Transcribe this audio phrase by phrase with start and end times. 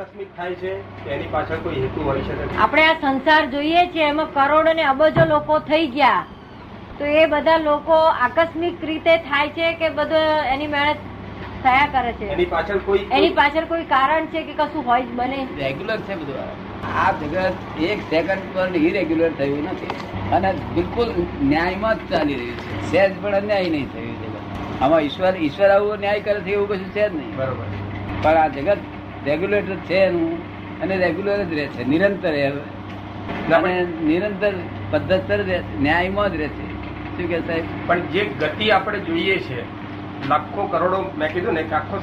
[0.00, 0.70] આકસ્મિક થાય છે
[1.10, 2.56] એની પાછળ કોઈ હેતુ હોય છે.
[2.56, 6.24] આપણે આ સંસાર જોઈએ છે એમાં કરોડો ને અબજો લોકો થઈ ગયા.
[6.98, 10.22] તો એ બધા લોકો આકસ્મિક રીતે થાય છે કે બધો
[10.54, 10.96] એની મહેનત
[11.62, 12.24] થયા કરે છે?
[12.26, 15.46] એની પાછળ કોઈ એની પાછળ કોઈ કારણ છે કે કશું હોય જ બને?
[15.58, 16.36] રેગ્યુલર છે બધું
[16.96, 17.12] આ.
[17.12, 19.94] જગત એક સેકન્ડ પર ઇરેગ્યુલર થયું નથી.
[20.32, 22.90] અને બિલકુલ ન્યાયમાં જ ચાલી રહ્યું છે.
[22.90, 24.82] સહેજ પણ અન્યાય નહીં થયું જગત.
[24.82, 27.36] આમાં ઈશ્વર ઈશ્વર આવું ન્યાય કરે છે એવું કશું છે જ નહીં.
[27.36, 27.64] બરોબર.
[28.22, 28.78] પણ આ જગત
[29.24, 30.32] રેગ્યુલેટર છે એનું,
[30.80, 32.34] અને રેગ્યુલર જ રહે છે, નિરંતર
[33.54, 34.52] આપણે નિરંતર
[34.90, 35.40] પદ્ધતર
[35.80, 36.66] ન્યાયમાં જ રહે છે.
[37.16, 37.64] શું કે સાહેબ?
[37.86, 39.60] પણ જે ગતિ આપણે જોઈએ છે,
[40.28, 41.98] લાખો કરોડો, મેં કીધું ને કે આખો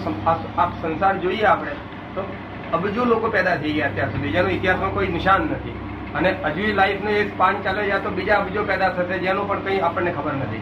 [0.81, 1.71] સંસાર જોઈએ આપણે,
[2.15, 2.25] તો
[2.73, 4.31] અબજો લોકો પેદા થઈ ગયા અત્યાર સુધી.
[4.31, 5.75] જેનો ઇતિહાસમાં કોઈ નિશાન નથી.
[6.15, 9.79] અને હજુ લાઈફનું એક પાન ચાલે યા તો બીજા અબજો પેદા થશે, જેનું પણ કંઈ
[9.79, 10.61] આપણને ખબર નથી.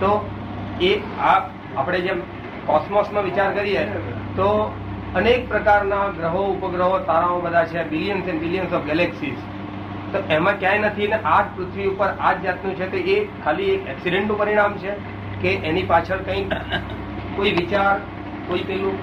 [0.00, 0.30] તો
[0.80, 1.38] એ આ,
[1.76, 2.20] આપણે જેમ
[2.66, 3.84] કોસ્મોસનો વિચાર કરીએ,
[4.36, 4.46] તો
[5.18, 9.42] અનેક પ્રકારના ગ્રહો, ઉપગ્રહો, તારાઓ બધા છે billions and billions of galaxies
[10.12, 13.68] તો એમાં ક્યાંય નથી ને આ પૃથ્વી ઉપર આ જ જાતનું છે તો એ ખાલી
[13.76, 14.96] એક એક્સિડન્ટનું પરિણામ છે
[15.42, 16.42] કે એની પાછળ કંઈ
[17.36, 17.94] કોઈ વિચાર,
[18.48, 18.98] કોઈ પેલું?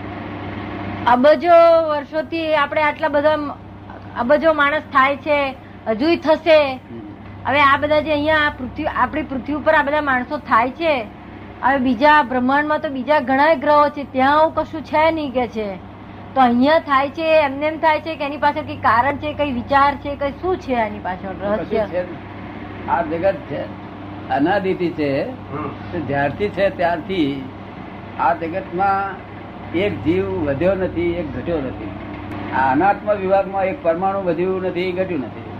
[1.13, 1.57] અબજો
[1.87, 3.37] વર્ષોથી આપણે આટલા બધા
[4.23, 5.39] અબજો માણસ થાય છે,
[5.87, 6.59] હજુય થશે.
[7.47, 10.93] હવે આ બધા જે અહીંયા પૃથ્વી, આપણી પૃથ્વી ઉપર આ બધા માણસો થાય છે.
[11.63, 15.67] હવે બીજા બ્રહ્માંડમાં તો બીજા ઘણા ગ્રહો છે, ત્યાં કશું છે નહીં કે છે.
[16.35, 19.51] તો અહીંયા થાય છે એમને એમ થાય છે કે એની પાછળ કઈ કારણ છે કઈ
[19.51, 21.85] વિચાર છે કઈ શું છે એની પાછળ રહસ્ય?
[21.85, 22.05] છે
[22.87, 23.61] આ જગત છે
[24.29, 25.11] અનાદિતિ છે
[26.07, 27.43] જ્યારથી છે ત્યારથી
[28.19, 31.91] આ જગતમાં એક જીવ વધ્યો નથી એક ઘટ્યો નથી.
[32.55, 35.51] આ અનાત્મ વિભાગમાં એક પરમાણુ વધ્યું નથી ઘટ્યું નથી.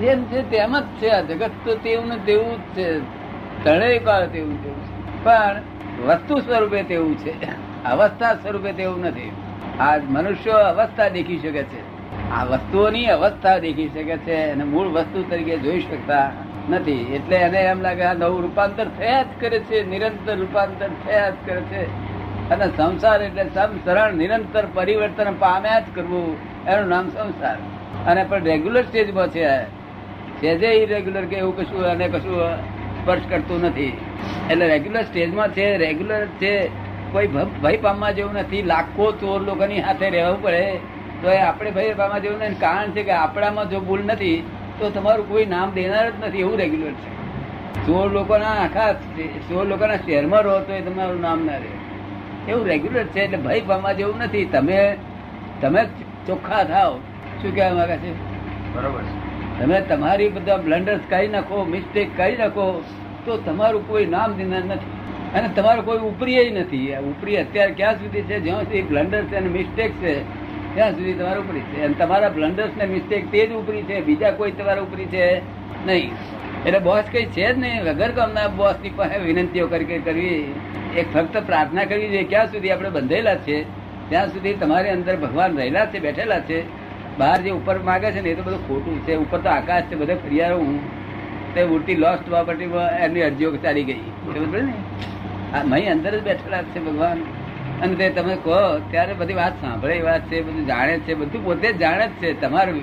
[0.00, 3.00] જેમ છે તેમ જ છે આ જગત તો તેવું ને તેવું જ છે.
[3.62, 5.22] ત્રણેય કાળ તેવું તેવું છે.
[5.24, 5.56] પણ
[6.06, 7.34] વસ્તુ સ્વરૂપે તેવું છે.
[7.84, 9.32] અવસ્થા સ્વરૂપે તેવું નથી.
[9.80, 11.94] આ મનુષ્યો અવસ્થા દેખી શકે છે.
[12.30, 16.30] આ વસ્તુઓની અવસ્થા દેખી શકે છે અને મૂળ વસ્તુ તરીકે જોઈ શકતા
[16.70, 16.92] નથી.
[16.92, 21.32] એટલે એને એમ લાગે આ નવું રૂપાંતર થયા જ કરે છે, નિરંતર રૂપાંતર થયા જ
[21.46, 21.84] કરે છે.
[22.50, 26.36] અને સંસાર એટલે સમસરણ નિરંતર પરિવર્તન પામ્યા જ કરવું,
[26.66, 27.56] એનું નામ સંસાર.
[28.06, 29.44] અને પણ રેગ્યુલર સ્ટેજમાં છે.
[29.44, 29.64] આ.
[30.40, 33.98] સહેજે ઇરેગ્યુલર કે એવું કશું, અને કશું સ્પર્શ કરતું નથી.
[34.50, 36.83] એટલે રેગ્યુલર સ્ટેજમાં છે રેગ્યુલર છે
[37.14, 37.28] કોઈ
[37.62, 38.62] ભય પામવા જેવું નથી.
[38.62, 40.62] લાખો ચોર લોકોની સાથે રહેવું પડે.
[41.22, 42.54] તો એ આપણે ભય પામવા જેવું નથી.
[42.54, 44.36] કારણ છે કે આપણામાં જો ભૂલ નથી
[44.78, 46.38] તો તમારું કોઈ નામ દેનાર જ નથી.
[46.38, 47.10] એવું રેગ્યુલર છે.
[47.86, 48.92] ચોર લોકોના આખા
[49.48, 51.72] ચોર લોકોના શહેરમાં રહો તો એ તમારું નામ ના રહે.
[52.52, 53.20] એવું રેગ્યુલર છે.
[53.20, 54.44] એટલે ભય પામવા જેવું નથી.
[54.44, 54.96] તમે
[55.62, 55.86] તમે
[56.26, 56.98] ચોખ્ખા થાવ
[57.42, 58.12] શું કહેવા માંગે છે?
[58.74, 59.14] બરોબર છે.
[59.60, 62.66] તમે તમારી બધા બ્લન્ડર્સ કહી નાખો મિસ્ટેક કહી નાખો
[63.24, 64.92] તો તમારું કોઈ નામ દેનાર નથી.
[65.34, 66.94] અને તમારો કોઈ ઉપરી નથી.
[66.96, 68.40] ઉપરી અત્યારે ક્યાં સુધી છે?
[68.40, 70.14] જ્યાં સુધી બ્લન્ડર્સ અને મિસ્ટેક છે,
[70.74, 71.84] ત્યાં સુધી તમારું ઉપરી છે.
[71.84, 75.26] અને તમારા બ્લન્ડર્સ ને મિસ્ટેક તે જ ઉપરી છે, બીજા કોઈ તમારા ઉપરી છે
[75.86, 76.10] નહીં.
[76.66, 77.82] એટલે બોસ કઈ છે જ નહીં.
[77.84, 80.54] વગર કામના બોસની પાસે વિનંતીઓ કરી કરી કરવી.
[80.96, 82.24] એક ફક્ત પ્રાર્થના કરવી જોઈએ.
[82.24, 83.62] ક્યાં સુધી આપણે બંધેલા છે?
[84.08, 86.60] ત્યાં સુધી તમારી અંદર ભગવાન રહેલા છે, બેઠેલા છે.
[87.18, 89.16] બહાર જે ઉપર માગે છે ને, એ તો બધું ખોટું છે.
[89.16, 90.78] ઉપર તો આકાશ છે, બધે ફરિયારો હું
[91.54, 94.00] તે ઉલટી લોસ્ટ પ્રોપર્ટીમાં એમની અરજીઓ ચાલી ગઈ.
[94.24, 94.72] બરાબર ને?
[95.54, 97.18] આ મહી અંદર જ બેઠેલા છે ભગવાન.
[97.82, 101.72] અને તે તમે કહો, ત્યારે બધી વાત સાંભળે વાત છે, બધું જાણે છે, બધું પોતે
[101.72, 102.40] જ જાણે જ છે.
[102.40, 102.80] તમારું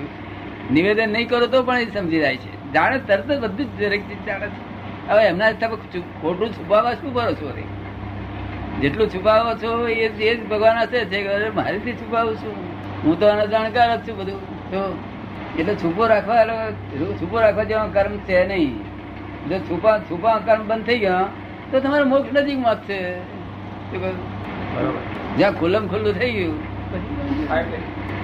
[0.72, 2.72] નિવેદન નહીં કરો તો પણ એ સમજી જાય છે.
[2.72, 4.60] જાણે તરત જ બધું જ દરેક ચીજ જાણે છે.
[5.08, 5.76] હવે એમના તમે
[6.22, 7.48] ખોટું છુપાવવા શું કરો છો
[8.80, 11.04] જેટલું છુપાવો છો એ જ એ જ ભગવાન હશે.
[11.04, 12.54] જે મારીથી છુપાવું છું.
[13.04, 14.40] હું તો આનો જાણકાર જ છું બધું.
[14.70, 14.80] તો
[15.58, 16.70] એટલે છુપો રાખવા
[17.20, 18.74] છુપો રાખવા જેવા કર્મ છે નહીં.
[19.48, 21.28] જો છુપા છુપા કર્મ બંધ થઈ ગયા
[21.72, 22.98] તો તમારો મોક્ષ નજીકમાં છે.
[25.36, 26.58] જ્યાં ખુલ્લમ ખુલ્લું થઈ ગયું.
[27.58, 27.78] એટલે.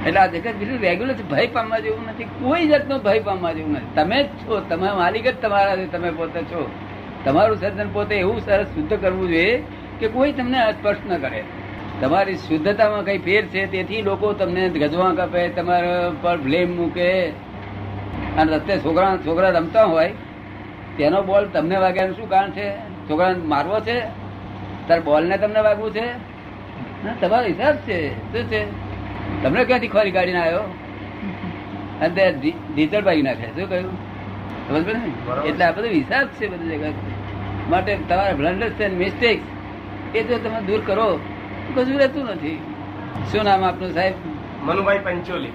[0.07, 2.25] એટલે આ જગત બીજું રેગ્યુલર ભય પામવા જેવું નથી.
[2.25, 3.95] કોઈ જાતનો ભય પામવા જેવું નથી.
[3.95, 6.71] તમે જ છો તમે માલિક જ તમારા તમે પોતે છો.
[7.25, 9.63] તમારું સર્જન પોતે એવું સરસ શુદ્ધ કરવું જોઈએ
[10.01, 11.43] કે કોઈ તમને સ્પર્શ ન કરે.
[12.01, 17.29] તમારી શુદ્ધતામાં કઈ ફેર છે તેથી લોકો તમને ગજવા કાપે તમારા પર બ્લેમ મૂકે.
[18.37, 20.13] અને રસ્તે છોકરા છોકરા રમતા હોય
[20.97, 22.88] તેનો બોલ તમને વાગ્યાનું શું કારણ છે?
[23.11, 24.01] છોકરાને મારવો છે?
[24.89, 26.07] તાર બોલ ને તમને વાગવું છે?
[27.21, 27.99] તમારો હિસાબ છે.
[28.33, 28.89] શું છે?
[29.43, 30.61] તમને ક્યાંથી ખોરી કાઢીને આવ્યો?
[32.01, 33.47] અને તે ડીઝલ ભાગી નાખે.
[33.47, 33.97] શું કહ્યું?
[34.69, 35.49] સમજ પડી ને?
[35.49, 36.95] એટલે આ બધું હિસાબ છે બધી જગત.
[37.71, 39.41] માટે તમારા બ્લન્ડર્સ એન્ડ મિસ્ટેક
[40.15, 41.21] એ જો તમે દૂર કરો.
[41.67, 42.59] તો કશું રહેતું નથી.
[43.33, 44.15] શું નામ આપનું સાહેબ?
[44.63, 45.53] મનુભાઈ પંચોલી.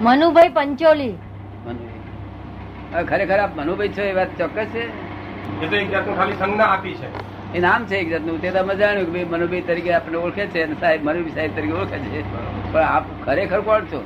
[0.00, 1.14] મનુભાઈ પંચોલી.
[1.66, 2.94] મનુભાઈ.
[2.94, 5.13] હવે ખરેખર આપ મનુભાઈ છો એ વાત ચોક્કસ છે?
[5.62, 7.08] એ તો એક જાતનું ખાલી સંજ્ઞા આપી છે.
[7.54, 8.40] એ નામ છે એક જાતનું.
[8.40, 11.72] તે તમે જાણ્યું કે ભાઈ મનુભાઈ તરીકે આપણે ઓળખે છે અને સાહેબ, મનુભાઈ સાહેબ તરીકે
[11.72, 12.72] ઓળખે છે.
[12.72, 14.04] પણ આપ ખરેખર કોણ છો?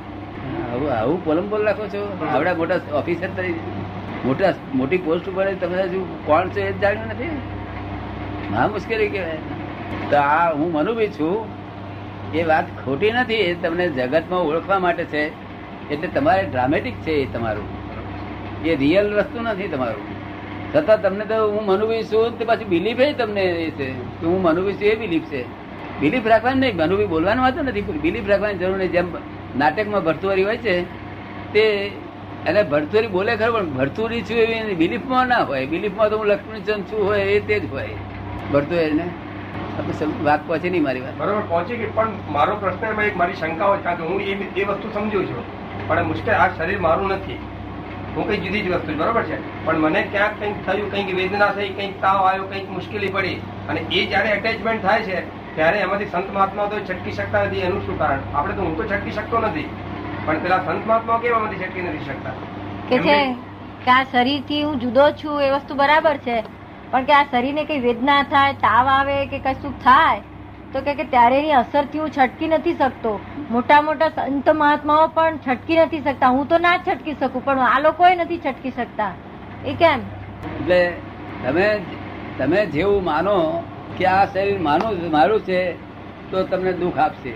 [0.89, 2.27] આવું પોલમ બોલ રાખો છો?
[2.33, 3.59] આવડા મોટા ઓફિસર તરીકે.
[4.25, 7.25] મોટા, મોટી પોસ્ટ ઉપર તમે હજુ કોણ છો એ જાણ્યું નથી?
[8.55, 9.37] હા, મુશ્કેલી કહેવાય.
[10.09, 11.47] તો આ હું મનુભાઈ છું.
[12.33, 15.23] એ વાત ખોટી નથી, એ તમને જગતમાં ઓળખવા માટે છે.
[15.89, 17.63] એટલે તમારે ડ્રામેટિક છે એ તમારું.
[18.63, 20.18] એ રિયલ વસ્તુ નથી તમારું.
[20.75, 23.91] છતાં તમને તો હું મનુભાઈ છું તે પાછી બિલીફ તમને એ છે.
[24.19, 25.43] કે હું મનુભાઈ છું એ બિલીફ છે.
[26.01, 28.91] બિલીફ રાખવાની નહીં મનુભી બોલવાનું વાંધો નથી બિલીફ રાખવાની જરૂર નહીં.
[28.91, 29.07] જેમ
[29.57, 30.75] નાટકમાં ભરતુઆરી હોય છે,
[31.53, 31.63] તે
[32.47, 35.65] એને ભરતુરી બોલે ખરું, પણ ભરતુરી છું એવી બિલીફમાં ના હોય.
[35.65, 37.89] બિલીફમાં તો હું લક્ષ્મીચંદ છું હોય, એ તે જ હોય.
[38.53, 39.07] ભરતુરી ને.
[40.23, 41.17] વાત પહોંચે નહીં મારી વાત.
[41.17, 44.21] બરોબર, પહોંચી કે પણ મારો પ્રશ્ન એમાં એક મારી શંકા હોય, કારણ કે હું
[44.55, 45.43] એ વસ્તુ સમજુ છું.
[45.87, 47.39] પણ મુશ્કેલ, આ શરીર મારું નથી.
[48.15, 49.37] હું કઈ જુદી જ વસ્તુ બરોબર છે?
[49.65, 53.35] પણ મને ક્યાંક કંઈક થયું કંઈક વેદના થઈ કંઈક તાવ આવ્યો કંઈક મુશ્કેલી પડી.
[53.69, 55.17] અને એ જયારે એટેચમેન્ટ થાય છે
[55.55, 57.61] ત્યારે એમાંથી સંત મહાત્મા તો છટકી શકતા નથી.
[57.61, 58.21] એનું શું કારણ?
[58.33, 59.67] આપણે તો હું તો છટકી શકતો નથી.
[60.25, 62.33] પણ પેલા સંત મહાત્મા કેમ એમાંથી છટકી નથી શકતા?
[62.89, 63.17] કે છે
[63.85, 66.41] કે આ શરીરથી હું જુદો છું એ વસ્તુ બરાબર છે.
[66.91, 70.21] પણ કે આ શરીરને કઈ વેદના થાય તાવ આવે કે કશું થાય?
[70.73, 73.13] તો કે ત્યારે એની અસરથી હું છટકી નથી શકતો.
[73.49, 76.29] મોટા મોટા સંત મહાત્માઓ પણ છટકી નથી શકતા.
[76.29, 79.11] હું તો ના જ છટકી શકું પણ આ લોકો નથી છટકી શકતા.
[79.65, 79.99] એ કેમ?
[80.51, 80.81] એટલે
[81.43, 81.67] તમે
[82.37, 83.37] તમે જેવું માનો
[83.97, 85.61] કે આ શરીર માનું મારું છે
[86.31, 87.33] તો તમને દુઃખ આપશે.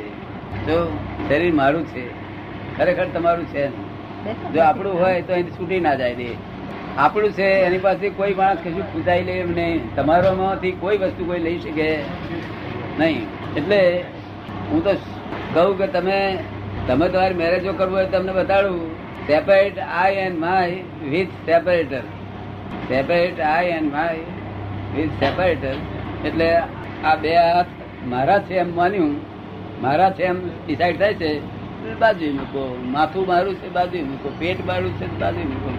[0.67, 0.77] જો
[1.27, 2.03] શરીર મારું છે
[2.77, 3.63] ખરેખર તમારું છે
[4.53, 6.29] જો આપણું હોય તો એને છૂટી ના જાય દે
[6.97, 9.81] આપણું છે એની પાસે કોઈ માણસ કશું પૂછાઈ લે એમ નહીં.
[9.95, 11.89] તમારામાંથી કોઈ વસ્તુ કોઈ લઈ શકે.
[12.99, 13.21] નહીં.
[13.55, 14.03] એટલે
[14.71, 14.93] હું તો
[15.53, 16.37] કહું કે તમે
[16.87, 19.03] તમે તમારી મેરેજો કરવું હોય તમને બતાડું.
[19.27, 20.71] Separate I and my
[21.09, 22.01] with separator
[22.87, 24.15] separate I and my
[24.95, 25.75] with separator
[26.25, 26.57] એટલે
[27.05, 27.65] આ બે હાથ
[28.07, 29.15] મારા છે એમ માન્યું.
[29.81, 31.39] મારા છે એમ ડિસાઈડ થાય છે.
[31.99, 32.77] બાજુ મૂકો.
[32.85, 34.29] માથું મારું છે બાજુ મૂકો.
[34.39, 35.69] પેટ મારું છે બાજુ મૂકો.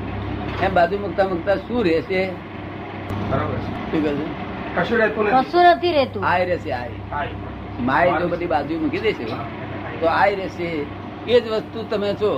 [0.64, 2.26] એમ બાજુ મૂકતા મૂકતા શું રહેશે?
[3.30, 4.43] બરાબર શું કહે છે?
[4.76, 6.22] કશું રહેતું કશું નથી રહેતું.
[6.32, 7.28] આય રહેશે આય
[7.88, 9.24] માય જો બધી બાજુ મૂકી દેશે
[10.00, 10.68] તો આય રહેશે.
[11.28, 12.32] એ જ વસ્તુ તમે છો.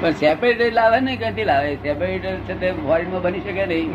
[0.00, 1.70] પણ સેપરેટર લાવે ને ક્યાંથી લાવે?
[1.86, 3.90] સેપરેટર છે તે ફોરેનમાં બની શકે નહીં.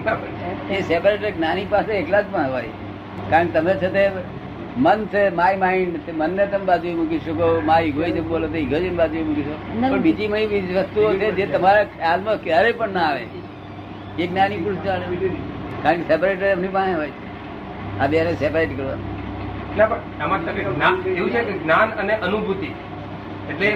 [0.71, 2.71] એ સેપરેટર જ્ઞાની પાસે એકલા જ પણ હોય.
[3.31, 4.05] કારણ તમે છે તે
[4.77, 7.51] મન છે માય માઇન્ડ તે મનને તમે બાજુ મૂકી શકો.
[7.71, 9.59] માય ઇગોઇઝમ બોલો તો ઇગોઇઝમ બાજુ મૂકી શકો.
[9.81, 13.23] પણ બીજી મય બીજી વસ્તુઓ છે જે તમારા ખ્યાલમાં ક્યારેય પણ ના આવે.
[14.19, 15.05] એ જ્ઞાની પુરુષ જાણે.
[15.87, 17.13] કારણ સેપરેટર એમની પાસે હોય.
[18.01, 18.87] આ બે સેપરેટ તમે
[21.19, 22.69] એવું છે કે જ્ઞાન અને અનુભૂતિ.
[23.51, 23.69] એટલે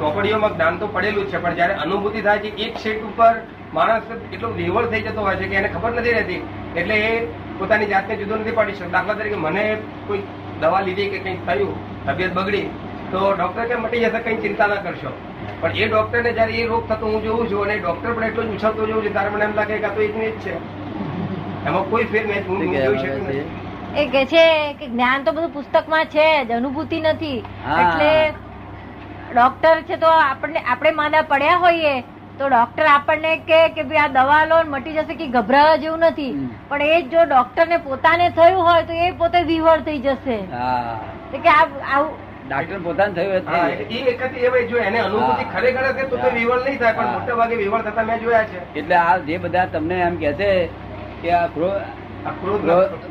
[0.00, 3.32] ચોપડીઓમાં જ્ઞાન તો પડેલું જ છે, પણ જયારે અનુભૂતિ થાય છે, એક શેટ ઉપર
[3.76, 6.42] માણસ એટલો નિર્વળ થઈ જતો હોય છે કે એને ખબર નથી રહેતી.
[6.76, 7.12] એટલે એ
[7.58, 8.92] પોતાની જાતને જુદો નથી પાડી શકતો.
[8.96, 9.64] દાખલા તરીકે મને
[10.08, 10.22] કોઈ
[10.60, 11.74] દવા લીધી કે કંઈક થયું,
[12.06, 12.66] તબિયત બગડી,
[13.12, 15.12] તો ડોક્ટર કે મટી જશે, કંઈ ચિંતા ના કરશો.
[15.60, 18.50] પણ એ ડોક્ટરને જયારે એ રોગ થતો હું જોઉં છું અને ડોક્ટર પણ એટલો જ
[18.56, 20.54] ઉછળતો જોઉં છું, ત્યારે મને એમ લાગે કે આ તો એક ને એક છે.
[21.66, 22.44] એમાં કોઈ ફેર નહીં
[22.74, 23.46] જોઈ શકું નથી
[24.02, 24.44] એ કે છે
[24.80, 27.40] કે જ્ઞાન તો બધું પુસ્તકમાં છે જ અનુભૂતિ નથી.
[27.82, 28.12] એટલે
[29.32, 31.94] ડોક્ટર છે તો આપણને આપણે માંદા પડ્યા હોઈએ
[32.38, 36.06] તો ડોક્ટર આપણને કે કે ભાઈ આ દવા લો ને મટી જશે કે ગભરાવા જેવું
[36.10, 36.32] નથી.
[36.70, 40.38] પણ એ જો ડોક્ટર ને પોતાને થયું હોય તો એ પોતે વિવર થઈ જશે.
[41.44, 41.62] કે આ
[41.94, 42.12] આવું
[42.48, 46.16] ડાક્ટર પોતાને થયું એ એકથી એ જો એને અનુભૂતિ ખરેખર તો.
[46.36, 47.10] વિવળ નહીં થાય પણ.
[47.14, 48.58] મોટા ભાગે વિવળ થતા મેં જોયા છે.
[48.82, 50.50] એટલે આ જે બધા તમને એમ કે છે
[51.22, 51.46] કે આ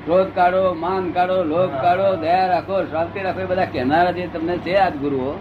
[0.05, 4.57] ક્રોધ કાઢો માન કાઢો લોભ કાઢો દયા રાખો શાંતિ રાખો એ બધા કહેનારા જે તમને
[4.57, 5.35] છે આજ ગુરુઓ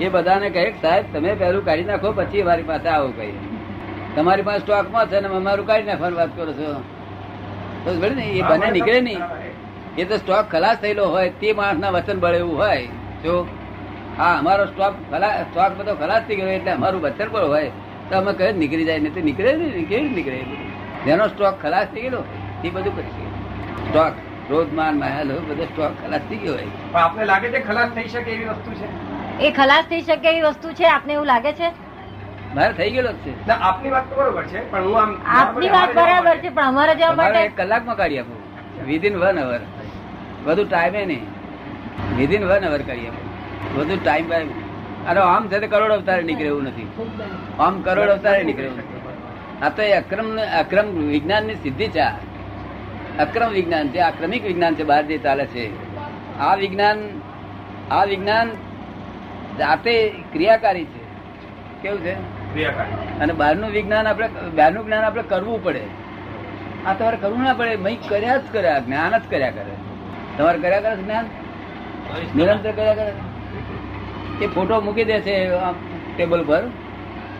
[0.00, 3.34] એ બધાને કહે સાહેબ તમે પહેલું કાઢી નાખો પછી મારી પાસે આવો કહીએ.
[4.16, 6.70] તમારી પાસે સ્ટોકમાં છે ને અમારું કાઢી નાખવાની વાત કરો છો?
[7.84, 8.24] તો ને?
[8.38, 9.22] એ બને નીકળે નહીં.
[9.98, 10.04] એ.
[10.04, 12.88] તો સ્ટોક ખલાસ થયેલો હોય તે માણસના વચન બળે એવું હોય.
[13.24, 13.46] જો?
[14.18, 17.70] હા અમારો સ્ટોક ખલાસ સ્ટોક બધો ખલાસ થઈ ગયો એટલે અમારું વચન બળ હોય.
[18.10, 20.69] તો અમે કહે નીકળી જાય નહીં તો નીકળે ને કેવી નીકળે?
[21.04, 22.20] જેનો સ્ટોક ખલાસ થઈ ગયેલો
[22.64, 23.26] એ બધું કરી શકે.
[23.82, 24.14] સ્ટોક
[24.46, 26.70] ક્રોધ માન મહેલ બધો સ્ટોક ખલાસ થઈ ગયો હોય.
[26.86, 28.88] પણ આપને લાગે છે ખલાસ થઈ શકે એવી વસ્તુ છે?
[29.40, 30.86] એ ખલાસ થઈ શકે એવી વસ્તુ છે?
[30.88, 31.68] આપને એવું લાગે છે?
[32.54, 33.32] મારે થઈ ગયેલો છે.
[33.46, 37.16] ના આપની વાત બરોબર છે પણ હું આમ આપની વાત બરાબર છે પણ અમારે જવા
[37.16, 38.40] માટે એક કલાકમાં કાઢી આપું.
[38.88, 39.60] વિધિન વન અવર
[40.46, 41.24] બધું ટાઈમે નહીં.
[42.16, 43.26] વિધિન વન અવર કરી આપું.
[43.74, 44.46] બધું ટાઈમ બાય
[45.06, 46.88] અરે આમ છે કરોડ અવતારે નીકળે એવું નથી.
[47.58, 48.99] આમ કરોડ અવતારે નીકળે એવું નથી.
[49.62, 52.00] આ તો અક્રમ અક્રમ વિજ્ઞાનની સિદ્ધિ છે
[53.18, 55.70] અક્રમ વિજ્ઞાન છે આક્રમિક વિજ્ઞાન છે બહાર જે ચાલે છે.
[56.38, 56.98] આ વિજ્ઞાન
[57.90, 58.50] આ વિજ્ઞાન
[59.58, 61.00] જાતે ક્રિયાકારી છે.
[61.82, 62.12] કેવું છે?
[63.18, 65.82] અને બહારનું વિજ્ઞાન આપણે બહારનું જ્ઞાન આપણે કરવું પડે.
[66.86, 67.76] આ તમારે કરવું ના પડે.
[67.76, 69.74] મય કર્યા જ કર્યા જ્ઞાન જ કર્યા કરે.
[70.38, 71.24] તમારે કર્યા કરે જ્ઞાન?
[72.36, 73.12] નિરંતર કર્યા કરે?
[74.42, 75.50] એ ફોટો મૂકી દે છે
[76.16, 76.62] ટેબલ પર.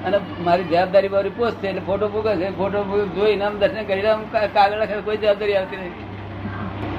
[0.06, 0.16] અને
[0.46, 2.48] મારી જવાબદારી મારી પોસ્ટ છે એટલે ફોટો મૂકે છે.
[2.58, 2.78] ફોટો
[3.16, 4.20] જોઈને આમ દર્શન કરી આમ
[4.54, 6.06] કાગળ લખે કોઈ જવાબદારી આવતી નથી.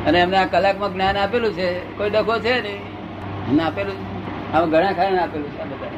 [0.07, 1.67] અને એમને આ કલાકમાં જ્ઞાન આપેલું છે.
[1.97, 2.81] કોઈ ડખો છે નહીં.
[3.49, 4.05] એમને આપેલું છે.
[4.53, 5.91] આમ ઘણા ખાને આપેલું છે આ બધા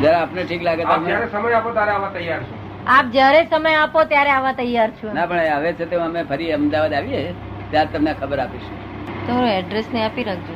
[0.00, 2.54] જરા આપને ઠીક લાગે તો આપ જયારે સમય આપો ત્યારે આવા તૈયાર છો.
[2.86, 5.14] આપ જ્યારે સમય આપો ત્યારે આવવા તૈયાર છું.
[5.14, 7.22] ના પણ હવે છે તે અમે ફરી અમદાવાદ આવીએ
[7.70, 8.76] ત્યારે તમને ખબર આપીશું.
[9.26, 10.54] તો એડ્રેસ ને આપી રાખજો.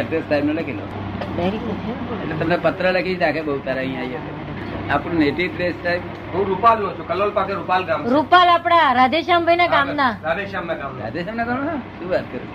[0.00, 0.86] એડ્રેસ સાહેબ ને લખી લો.
[1.18, 4.46] એટલે તમને પત્ર લખી રાખે બહુ તારા અહીંયા આવીએ
[4.94, 6.02] આપણું નેટિવ પ્લેસ સાહેબ
[6.34, 10.12] હું રૂપાલ નો છું કલોલ પાસે રૂપાલ ગામ રૂપાલ આપડા રાધેશ્યામભાઈ ના ગામના.
[10.28, 11.54] રાધેશ્યામના ગામ રાધેશ્યામ ના કહો
[11.98, 12.48] શું વાત કરું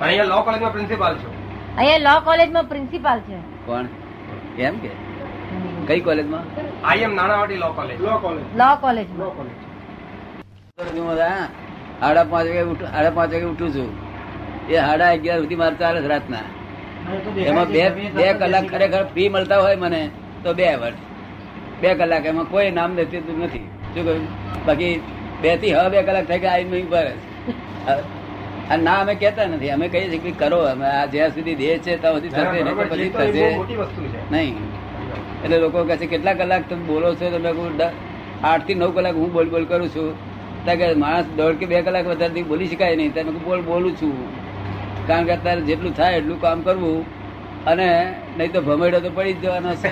[0.00, 1.32] અહીંયા લો કોલેજમાં પ્રિન્સિપાલ છું.
[1.78, 3.38] અહીંયા લો કોલેજમાં પ્રિન્સિપાલ છે.
[3.66, 3.86] કોણ?
[4.66, 4.90] એમ કે?
[5.88, 6.44] કઈ કોલેજમાં
[6.90, 9.56] I M Nanavati law college law college law college law college
[12.00, 13.90] સાડા પાંચ વાગે ઉઠું સાડા પાંચ વાગે ઉઠું છું.
[14.68, 16.46] એ સાડા અગિયાર સુધી મારે ચાલે રાતના.
[17.50, 17.84] એમાં બે
[18.16, 20.02] બે કલાક ખરેખર ફ્રી મળતા હોય મને
[20.44, 20.96] તો બે વર્ષ.
[21.82, 23.66] બે કલાક એમાં કોઈ નામ દેતું નથી.
[23.94, 24.26] શું કહ્યું?
[24.66, 24.94] બાકી
[25.42, 27.08] બેથી હવે બે કલાક થઈ ગયા નહીં બસ
[28.70, 29.70] અને ના અમે કહેતા નથી.
[29.76, 32.76] અમે કહીએ છીએ કે કરો અમે આ જ્યાં સુધી દેહ છે ત્યાં સુધી થશે નહીં.
[32.90, 33.46] પછી થશે.
[34.32, 34.54] નહીં.
[35.44, 37.30] એટલે લોકો કહે છે કેટલા કલાક તમે બોલો છો?
[37.36, 37.50] તમે
[38.44, 40.10] આઠથી નવ કલાક હું બોલ બોલ કરું છું.
[40.64, 43.12] ત્યાં કે માણસ દોઢ કે બે કલાક વધારે બોલી શકાય નહીં.
[43.14, 44.12] ત્યાં બોલ બોલું છું.
[45.08, 46.98] કારણ કે અત્યારે જેટલું થાય એટલું કામ કરવું
[47.72, 47.88] અને
[48.38, 49.90] નહીં તો ભમેડો તો પડી જ જવાનો છે.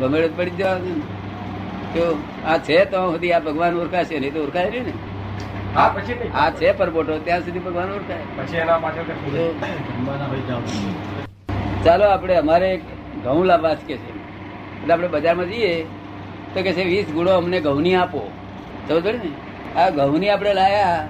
[0.00, 0.92] ભમેડો તો પડી જ જવાનો
[1.94, 2.04] તો
[2.52, 4.94] આ છે તો સુધી આ ભગવાન ઓળખાશે નહીં તો ઓળખાય નહીં ને?
[5.76, 8.24] હા પછી આ છે પરબોટો ત્યાં સુધી ભગવાન ઓળખાય.
[11.84, 12.70] ચાલો આપણે અમારે
[13.24, 14.10] ઘઉં લાવવા કે છે.
[14.80, 15.72] એટલે આપણે બજારમાં જઈએ
[16.54, 18.22] તો કે છે વીસ ગુણો અમને ઘઉંની આપો.
[18.88, 19.30] સમજ ને
[19.76, 21.00] આ ઘઉંની આપણે લાયા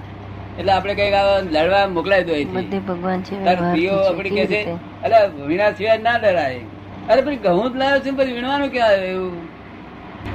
[0.57, 4.59] એટલે આપણે કંઈક આ લડવા મોકલાય દો બધે ભગવાન છે તાર સ્ત્રીઓ આપણી કે છે
[5.03, 6.61] એટલે વીણા સિવાય ના ડરાય
[7.09, 9.35] અરે પછી ઘઉં જ લાવ્યો છે પછી વીણવાનું ક્યાં એવું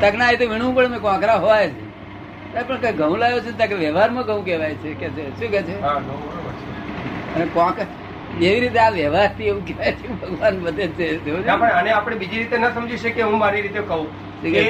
[0.00, 1.82] તક ના તો વીણવું પડે મેં કોંકરા હોય છે.
[2.60, 5.24] પણ કઈ ઘઉં લાવ્યો છે તક વ્યવહારમાં ઘઉં કહેવાય છે કે છે?
[5.38, 5.74] શું કે છે?
[5.80, 6.66] હા નો, બરોબર છે.
[7.34, 7.76] અને કોક
[8.40, 11.60] એવી રીતે આ વ્યવહારથી એવું કહેવાય છે ભગવાન બધે છે જોયું ના, છે?
[11.60, 14.06] પણ આને આપણે બીજી રીતે ન સમજી શકીએ હું મારી રીતે કહું
[14.46, 14.64] કે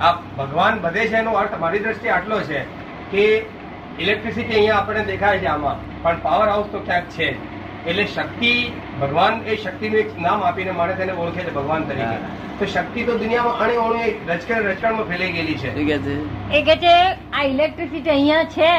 [0.00, 2.60] આ ભગવાન બધે છે એનો અર્થ મારી દ્રષ્ટિએ આટલો છે
[3.12, 3.24] કે
[4.02, 5.78] ઇલેક્ટ્રિસિટી અહીંયા આપણને દેખાય છે આમાં.
[6.02, 7.28] પણ પાવર હાઉસ તો ક્યાંક છે.
[7.86, 8.52] એટલે શક્તિ
[9.00, 12.18] ભગવાન એ શક્તિનું એક નામ આપીને માણસ એને ઓળખે છે ભગવાન તરીકે.
[12.58, 15.70] તો શક્તિ તો દુનિયામાં અણે અણુ રચકણ રચકણમાં ફેલાઈ ગયેલી છે.
[16.58, 16.96] એ કે છે
[17.32, 18.72] આ ઇલેક્ટ્રિસિટી અહીંયા છે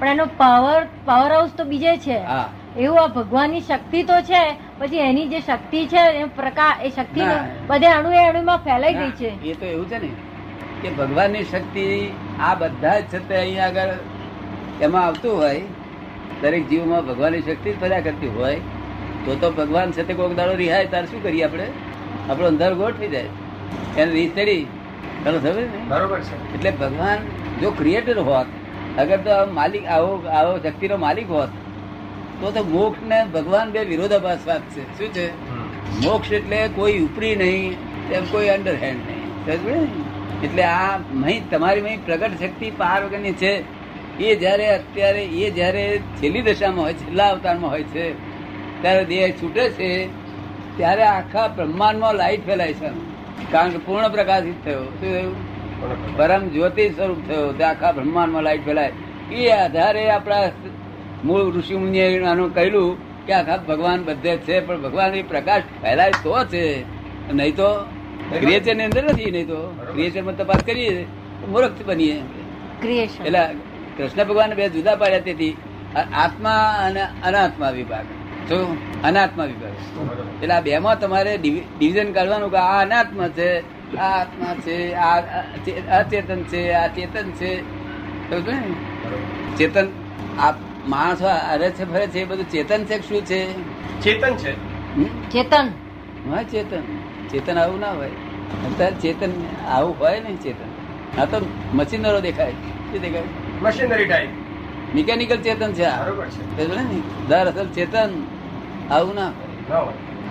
[0.00, 2.18] પણ એનો પાવર પાવર હાઉસ તો બીજે છે.
[2.32, 2.46] હા.
[2.76, 4.42] એવું આ ભગવાનની શક્તિ તો છે
[4.80, 7.28] પછી એની જે શક્તિ છે એ પ્રકાશ એ શક્તિ.
[7.70, 9.30] બધે અણુ એ અણુમાં ફેલાઈ ગઈ છે.
[9.52, 10.10] એ તો એવું છે ને
[10.82, 11.84] કે ભગવાનની શક્તિ
[12.48, 13.92] આ બધા જ છતાં અહીંયા આગળ
[14.80, 15.60] એમાં આવતું હોય
[16.42, 18.60] દરેક જીવમાં ભગવાનની શક્તિ ફર્યા કરતી હોય
[19.24, 21.66] તો તો ભગવાન છે તે કોઈક દાડો રિહાય તાર શું કરીએ આપણે?
[22.30, 23.28] આપણો અંધાર ગોઠવી જાય.
[23.96, 24.66] એને રીત ચડી.
[25.24, 26.36] ચાલો ખબર ને બરોબર છે.
[26.54, 27.18] એટલે ભગવાન
[27.60, 28.46] જો ક્રિએટર હોત
[28.98, 31.50] અગર તો માલિક આવો આવો શક્તિનો માલિક હોત
[32.40, 34.84] તો તો મોક્ષ ને ભગવાન બે વિરોધાભાસ વાત છે.
[34.98, 35.26] શું છે?
[36.06, 37.76] મોક્ષ એટલે કોઈ ઉપરી નહીં
[38.08, 43.32] તેમ કોઈ અંડર હેન્ડ નહીં સમજ એટલે આ મહી તમારી મહી પ્રગટ શક્તિ પાર વગરની
[43.32, 43.54] છે.
[44.20, 45.84] એ જ્યારે અત્યારે એ જ્યારે
[46.18, 48.04] છેલ્લી દશામાં હોય છેલ્લા અવતારમાં હોય છે
[48.82, 49.90] ત્યારે દેહ છૂટે છે
[50.76, 52.90] ત્યારે આખા બ્રહ્માંડમાં લાઈટ ફેલાય છે.
[53.52, 54.82] કારણ કે પૂર્ણ પ્રકાશિત થયો.
[54.98, 55.34] શું થયું?
[56.16, 58.92] પરમ જ્યોતિ સ્વરૂપ થયો તે આખા બ્રહ્માંડમાં લાઈટ ફેલાય.
[59.32, 60.50] એ આધારે આપણા
[61.24, 66.20] મૂળ ઋષિ મુનિએ આનું કહ્યું કે આખા ભગવાન બધે છે પણ ભગવાન એ પ્રકાશ ફેલાય
[66.24, 66.64] તો છે.
[67.32, 67.70] નહીં તો
[68.40, 69.58] ક્રિએચરની અંદર નથી નહીં તો
[69.92, 71.06] ક્રિએચરમાં તપાસ કરીએ
[71.52, 72.16] મૂર્ખ બનીએ.
[72.82, 73.42] ક્રિએશન એટલે
[73.96, 75.56] કૃષ્ણ ભગવાન બે જુદા પાડ્યા તેથી
[76.14, 76.50] આત્મા
[76.86, 78.04] અને અનાત્મા વિભાગ.
[78.48, 79.72] શું અનાત્મા વિભાગ.
[80.42, 83.60] એટલે આ બે માં તમારે ડિવિ- ડિવિઝન કાઢવાનું કે આ અનાત્મા છે
[83.96, 87.62] આ આત્મા છે આ અચે- અચેતન છે આ ચેતન છે?
[89.56, 89.88] ચેતન
[90.38, 90.50] આ
[90.88, 93.52] માણસો અરે છે ફરે છે એ બધું ચેતન છે શું છે?
[94.00, 94.52] ચેતન છે.
[95.30, 95.68] ચેતન.
[96.30, 96.82] હા ચેતન.
[97.30, 98.08] ચેતન આવું ના હોય.
[98.08, 99.32] અત્યારે ચેતન
[99.68, 101.20] આવું હોય ને ચેતન.
[101.20, 102.50] આ તો મશીનરો દેખાય.
[102.50, 103.22] શું દેખાય?
[103.62, 104.30] મશીનરી ટાઈપ
[104.94, 106.68] મિકેનિકલ ચેતન છે બરોબર છે.
[106.68, 107.00] ને?
[107.28, 108.10] દર અસલ ચેતન
[108.90, 109.32] આવું ના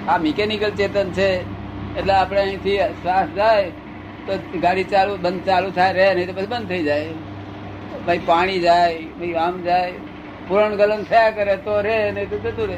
[0.07, 1.29] આ મિકેનિકલ ચેતન છે
[1.97, 3.71] એટલે આપણે અહીંથી શ્વાસ જાય
[4.27, 4.33] તો
[4.65, 7.13] ગાડી ચાલુ બંધ ચાલુ થાય રહે નહીં તો પછી બંધ થઈ જાય.
[8.05, 9.93] ભાઈ પાણી જાય ભાઈ આમ જાય.
[10.47, 12.77] પૂરણ ગલન થયા કરે તો રે નહીં તો જતું રહે.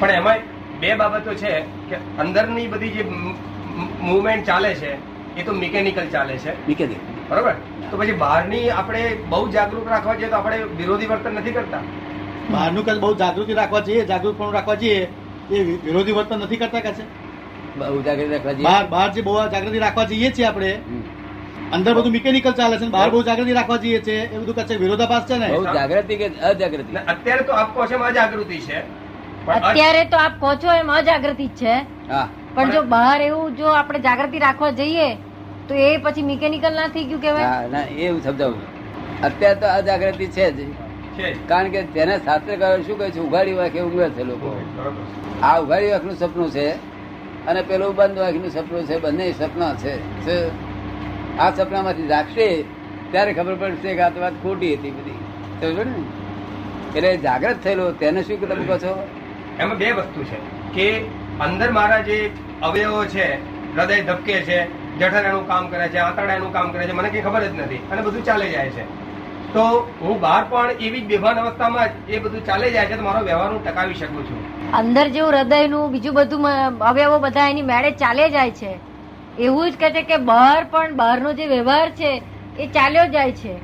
[0.00, 0.38] પણ એમાં
[0.80, 1.54] બે બાબતો છે
[1.88, 3.02] કે અંદરની બધી જે
[4.08, 4.92] મુવમેન્ટ ચાલે છે
[5.36, 6.52] એ તો મિકેનિકલ ચાલે છે.
[6.68, 7.54] મિકેનિકલ બરોબર?
[7.90, 11.82] તો પછી બહારની આપણે બહુ જાગૃત રાખવા જોઈએ તો આપણે વિરોધી વર્તન નથી કરતા.
[12.52, 15.00] બહારનું કદાચ બહુ જાગૃતિ રાખવા જોઈએ જાગૃતપણું રાખવા જોઈએ
[15.52, 17.04] એ વિરોધી વર્તન નથી કરતા કે છે?
[17.78, 18.68] બહુ જાગૃત રાખવા જોઈએ.
[18.68, 20.72] બહાર બહાર જે બહુ જાગૃતિ રાખવા જઈએ છીએ આપણે
[21.76, 25.24] અંદર બધું મિકેનિકલ ચાલે છે બહાર બહુ જાગૃતિ રાખવા જઈએ છીએ એ બધું કચ્છ વિરોધાભાસ
[25.30, 25.48] છે ને?
[25.48, 26.92] બહુ જાગૃતિ કે અજાગૃતિ?
[27.06, 28.78] અત્યારે તો આપ કહો છો અજાગૃતિ છે.
[29.58, 31.74] અત્યારે તો આપ કહો છો એમ અજાગૃતિ જ છે.
[32.54, 35.08] પણ જો બહાર એવું જો આપણે જાગૃતિ રાખવા જઈએ
[35.68, 38.60] તો એ પછી મિકેનિકલ ના થઈ ગયું કેવાય હા ના એ હું સમજાવું.
[39.22, 40.58] અત્યારે તો અજાગૃતિ છે જ.
[41.16, 41.34] છે.
[41.34, 41.38] જ.
[41.48, 43.20] કારણ કે તેને શાસ્ત્ર કહે શું કહે છે?
[43.20, 44.50] ઉઘાડી વાંખે ઊંઘે છે લોકો.
[45.42, 46.66] આ ઉઘાડી વાંખનું સપનું છે
[47.46, 50.50] અને પેલું બંધ વાંખનું સપનું છે બંને સપના છે.
[51.38, 52.62] આ સપનામાંથી જાગશે
[53.10, 55.18] ત્યારે ખબર પડશે કે આ તો વાત ખોટી હતી બધી.
[55.60, 55.92] સમજો ને?
[56.96, 59.08] એટલે જાગ્રત થયેલો તેને શું તમે કહો છો?
[59.58, 60.36] એમાં બે વસ્તુ છે.
[60.74, 61.04] કે
[61.40, 62.30] અંદર મારા જે
[62.62, 63.26] અવયવો છે
[63.76, 64.58] હૃદય ધબકે છે
[64.98, 67.80] જઠર એનું કામ કરે છે આંતરડા એનું કામ કરે છે મને કઈ ખબર જ નથી.
[67.90, 68.84] અને બધું ચાલે જાય છે.
[69.54, 69.64] તો
[70.00, 73.24] હું બહાર પણ એવી જ બેભાન અવસ્થામાં જ એ બધું ચાલે જાય છે તો મારો
[73.24, 74.38] વ્યવહાર હું ટકાવી શકું છું.
[74.80, 76.48] અંદર જેવું હૃદયનું બીજું બધું
[76.90, 78.72] અવયવો બધા એની મેળે ચાલે જાય છે.
[79.38, 82.10] એવું જ કહે છે કે બહાર પણ બહારનો જે વ્યવહાર છે
[82.58, 83.54] એ ચાલ્યો જાય છે.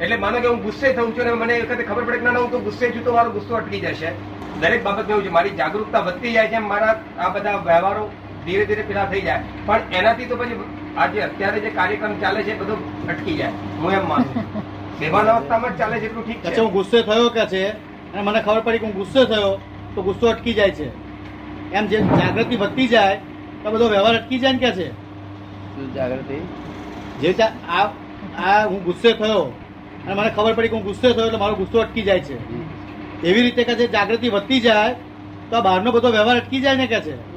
[0.00, 2.32] એટલે માનો કે હું ગુસ્સે થઉં છું અને મને એ વખતે ખબર પડે કે ના
[2.32, 4.10] ના, હું તો ગુસ્સે છું તો મારો ગુસ્સો અટકી જશે.
[4.60, 8.04] દરેક બાબત એવું છે મારી જાગૃતતા વધતી જાય છે મારા આ બધા વ્યવહારો
[8.46, 9.42] ધીરે ધીરે પેલા થઈ જાય.
[9.66, 10.60] પણ એનાથી તો પછી
[10.96, 13.48] આજે અત્યારે જે કાર્યક્રમ ચાલે છે એ બધું અટકી જાય.
[13.48, 14.44] હું એમ માનું
[15.00, 16.60] બેભાન અવસ્થામાં જ ચાલે છે એટલું ઠીક કચ્છ છે.
[16.60, 17.68] હું ગુસ્સે થયો કે છે?
[18.12, 19.60] અને મને ખબર પડી કે હું ગુસ્સે થયો
[19.94, 21.04] તો ગુસ્સો અટકી જાય છે.
[21.72, 23.20] એમ જે જાગૃતિ વધતી જાય
[23.62, 24.90] તો બધો વ્યવહાર અટકી જાય ને કે છે?
[25.94, 26.46] જાગૃતિ?
[27.20, 27.84] જે જા- આ
[28.38, 29.42] આ હું ગુસ્સે થયો
[30.06, 32.54] અને મને ખબર પડી કે હું ગુસ્સે થયો એટલે મારો ગુસ્સો અટકી જાય છે.
[33.22, 34.94] એવી રીતે કે છે જાગૃતિ વધતી જાય
[35.50, 37.33] તો આ બહારનો બધો વ્યવહાર અટકી જાય ને કે છે?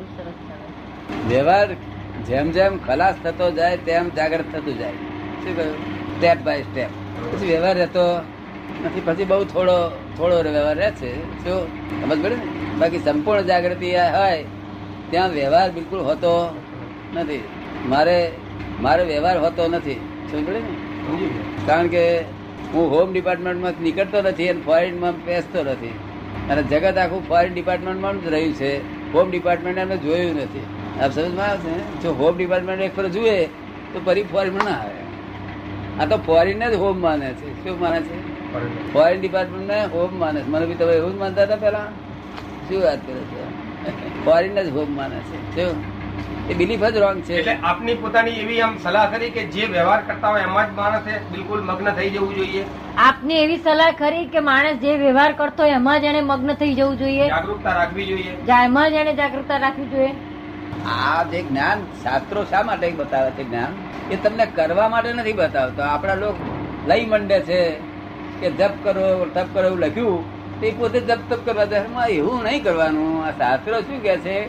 [1.30, 1.74] વ્યવહાર
[2.28, 4.92] જેમ જેમ ખલાસ થતો જાય તેમ જાગૃત થતું જાય.
[4.92, 5.76] શું કહ્યું?
[6.16, 6.90] સ્ટેપ બાય સ્ટેપ
[7.36, 8.18] પછી વ્યવહાર રહેતો
[8.86, 9.02] નથી.
[9.06, 11.44] પછી બહુ થોડો થોડો વ્યવહાર રહે છે.
[11.44, 11.68] શું?
[12.02, 12.36] સમજ પડે
[12.80, 14.44] બાકી સંપૂર્ણ જાગૃતિ હોય
[15.10, 16.56] ત્યાં વ્યવહાર બિલકુલ હોતો
[17.14, 17.44] નથી.
[17.86, 18.32] મારે
[18.82, 19.94] મારો વ્યવહાર હોતો નથી.
[20.32, 21.30] સમજ પડે ને?
[21.68, 22.20] કારણ કે
[22.74, 25.94] હું હોમ ડિપાર્ટમેન્ટમાં નીકળતો નથી અને ફોરેનમાં બેસતો નથી.
[26.50, 28.78] અને જગત આખું ફોરેન ડિપાર્ટમેન્ટમાં જ રહ્યું છે.
[29.14, 30.66] હોમ ડિપાર્ટમેન્ટ એમને જોયું નથી.
[31.02, 32.02] આપ સમજમાં આવે છે?
[32.02, 33.46] જો હોમ ડિપાર્ટમેન્ટ એક ફર જુએ
[33.94, 35.08] તો ફરી ફોરેનમાં ના આવે.
[36.00, 37.64] આ તો ફોરેન જ હોમ માને છે.
[37.64, 38.94] શું માને છે?
[38.94, 40.48] ફોરેન ડિપાર્ટમેન્ટ ને હોમ માને છે.
[40.48, 41.86] મને બી તમે એવું જ માનતા હતા પેલા?
[42.70, 44.26] શું વાત કરે છે?
[44.26, 45.56] ફોરેન જ હોમ માને છે.
[45.56, 45.98] શું?
[46.50, 47.34] એ બિલીફ જ રોંગ છે.
[47.36, 51.12] એટલે આપની પોતાની એવી આમ સલાહ કરી કે જે વ્યવહાર કરતા હોય એમાં જ માણસે
[51.32, 52.64] બિલકુલ મગ્ન થઈ જવું જોઈએ?
[52.98, 56.74] આપની એવી સલાહ ખરી કે માણસ જે વ્યવહાર કરતો હોય એમાં જ એને મગ્ન થઈ
[56.74, 57.28] જવું જોઈએ?
[57.28, 58.36] જાગૃતતા રાખવી જોઈએ.
[58.48, 60.14] જા- એમાં જ એને જાગૃતતા રાખવી જોઈએ?
[60.86, 63.74] આ જે જ્ઞાન શાસ્ત્રો શા માટે બતાવે છે જ્ઞાન?
[64.12, 65.82] એ તમને કરવા માટે નથી બતાવતો.
[65.82, 66.44] આપણા લોકો
[66.88, 67.70] લઈ મંડે છે
[68.40, 72.10] કે જપ કરો તપ કરો એવું લખ્યું તે પોતે જપ તપ કરવા જાય.
[72.10, 73.26] એવું નહીં કરવાનું.
[73.26, 74.46] આ શાસ્ત્રો શું કહે છે?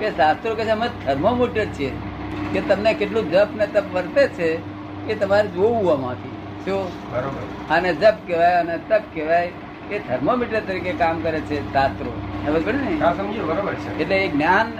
[0.00, 1.92] કે શાસ્ત્રો કહે છે અમે થર્મોમીટર છીએ
[2.52, 4.48] કે તમને કેટલું જપ ને તપ વર્તે છે
[5.10, 6.28] એ તમારે જોવું આમાંથી.
[6.64, 7.74] શું બરોબર.
[7.74, 9.52] આને જપ કહેવાય અને તપ કહેવાય
[9.90, 12.12] એ થર્મોમીટર તરીકે કામ કરે છે શાસ્ત્રો.
[12.46, 12.98] ખબર ને?
[12.98, 13.98] સમજ્યું બરોબર છે.
[13.98, 14.72] એટલે એ જ્ઞાન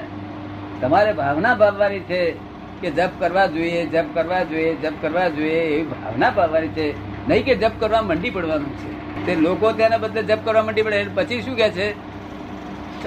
[0.80, 2.32] તમારે ભાવના ભાવવાની છે
[2.80, 6.88] કે જપ કરવા જોઈએ, જપ કરવા જોઈએ, જપ કરવા જોઈએ એવી ભાવના ભાવવાની છે.
[7.28, 9.26] નહીં કે જપ કરવા મંડી પડવાનું છે.
[9.26, 12.10] તે લોકો તેના બદલે જપ કરવા મંડી પડે પછી શું કે છે?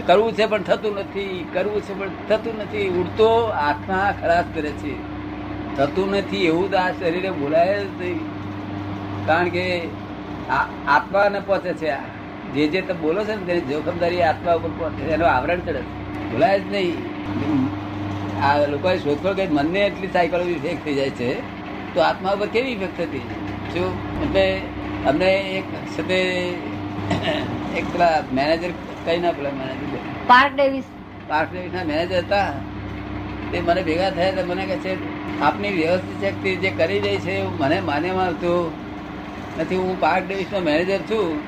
[0.05, 2.89] કરવું છે પણ થતું નથી, કરવું છે પણ થતું નથી.
[2.89, 4.93] ઉડતો આત્મા ખરાશ કરે છે.
[5.77, 8.19] થતું નથી એવું તો આ શરીરે બોલાય જ નહીં.
[9.27, 9.87] કારણ કે
[10.87, 11.93] આત્માને પહોંચે છે.
[12.53, 16.31] જે જે તમે બોલો છો ને તેની જોખમદારી આત્મા ઉપર પહોંચે એનું આવરણ ચડે છે.
[16.31, 17.12] બોલાય જ નહીં.
[18.43, 21.29] આ લોકોએ શોધખોળ કરી મનને એટલી સાયકોલોજી ઇફેક્ટ થઈ જાય છે
[21.95, 23.21] તો આત્મા ઉપર કેવી ઇફેક્ટ થતી?
[23.73, 23.89] શું?
[24.21, 24.61] એટલે
[25.07, 25.63] અમને એક
[25.95, 26.19] સાથે
[27.75, 28.71] એક પેલા મેનેજર
[29.05, 30.83] કઈ ના પેલા મેનેજર પાર્ક ડેવિસ.
[31.27, 32.53] પાર્ક ડેવિસના મેનેજર હતા.
[33.51, 34.97] તે મને ભેગા થયા તો મને કહે છે
[35.41, 38.71] આપની વ્યવસ્થિત શક્તિ જે કરી રહી છે મને માન્યમાં હતું.
[39.59, 41.41] નથી હું પાર્ક ડેવિસનો મેનેજર છું.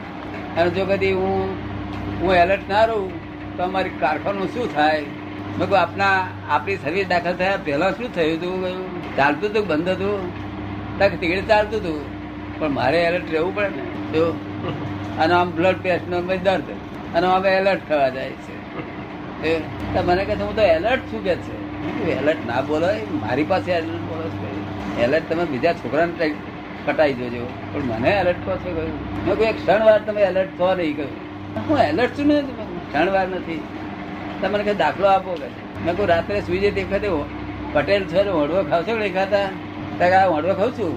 [0.58, 1.58] અને જો કદી હું
[2.22, 3.12] હું એલર્ટ ના રહું
[3.58, 5.02] તો અમારી કારખાનું શું થાય?
[5.58, 6.15] મેં કહું આપના
[6.56, 8.80] આપણી સર્વિસ દાખલ થયા, પહેલા શું થયું હતું
[9.18, 10.20] ચાલતું હતું બંધ હતું.
[11.00, 12.00] તક તીકડે ચાલતું હતું.
[12.60, 13.84] પણ મારે એલર્ટ રહેવું પડે ને.
[14.13, 14.24] જો
[15.22, 16.70] અને આમ બ્લડ પ્રેશરનો દર્દ.
[17.15, 18.56] અને હવે એલર્ટ થવા જાય છે.
[19.94, 21.56] તો મને કહે હું તો એલર્ટ છું કે છે.
[22.20, 22.89] એલર્ટ ના બોલો
[23.24, 24.50] મારી પાસે એલર્ટ બોલો છે
[25.06, 26.28] એલર્ટ તમે બીજા છોકરાને
[26.86, 28.94] કટાઈ જોજો પણ મને એલર્ટ કહો છો કહ્યું?
[29.26, 31.13] મેં કોઈ ક્ષણ વાર તમે એલર્ટ થવા નહીં કહ્યું.
[31.68, 32.38] હું એલર્ટ છું ને?
[32.91, 33.62] ક્ષણ વાર નથી.
[34.41, 35.50] તમે કહે દાખલો આપો કે?
[35.86, 37.10] મેં કહું રાત્રે સુઈ જતી વખતે
[37.74, 39.48] પટેલ છે ને વડવો ખાવ છો કે નહીં ખાતા?
[40.00, 40.93] તો આ વડવો ખાઉં છું.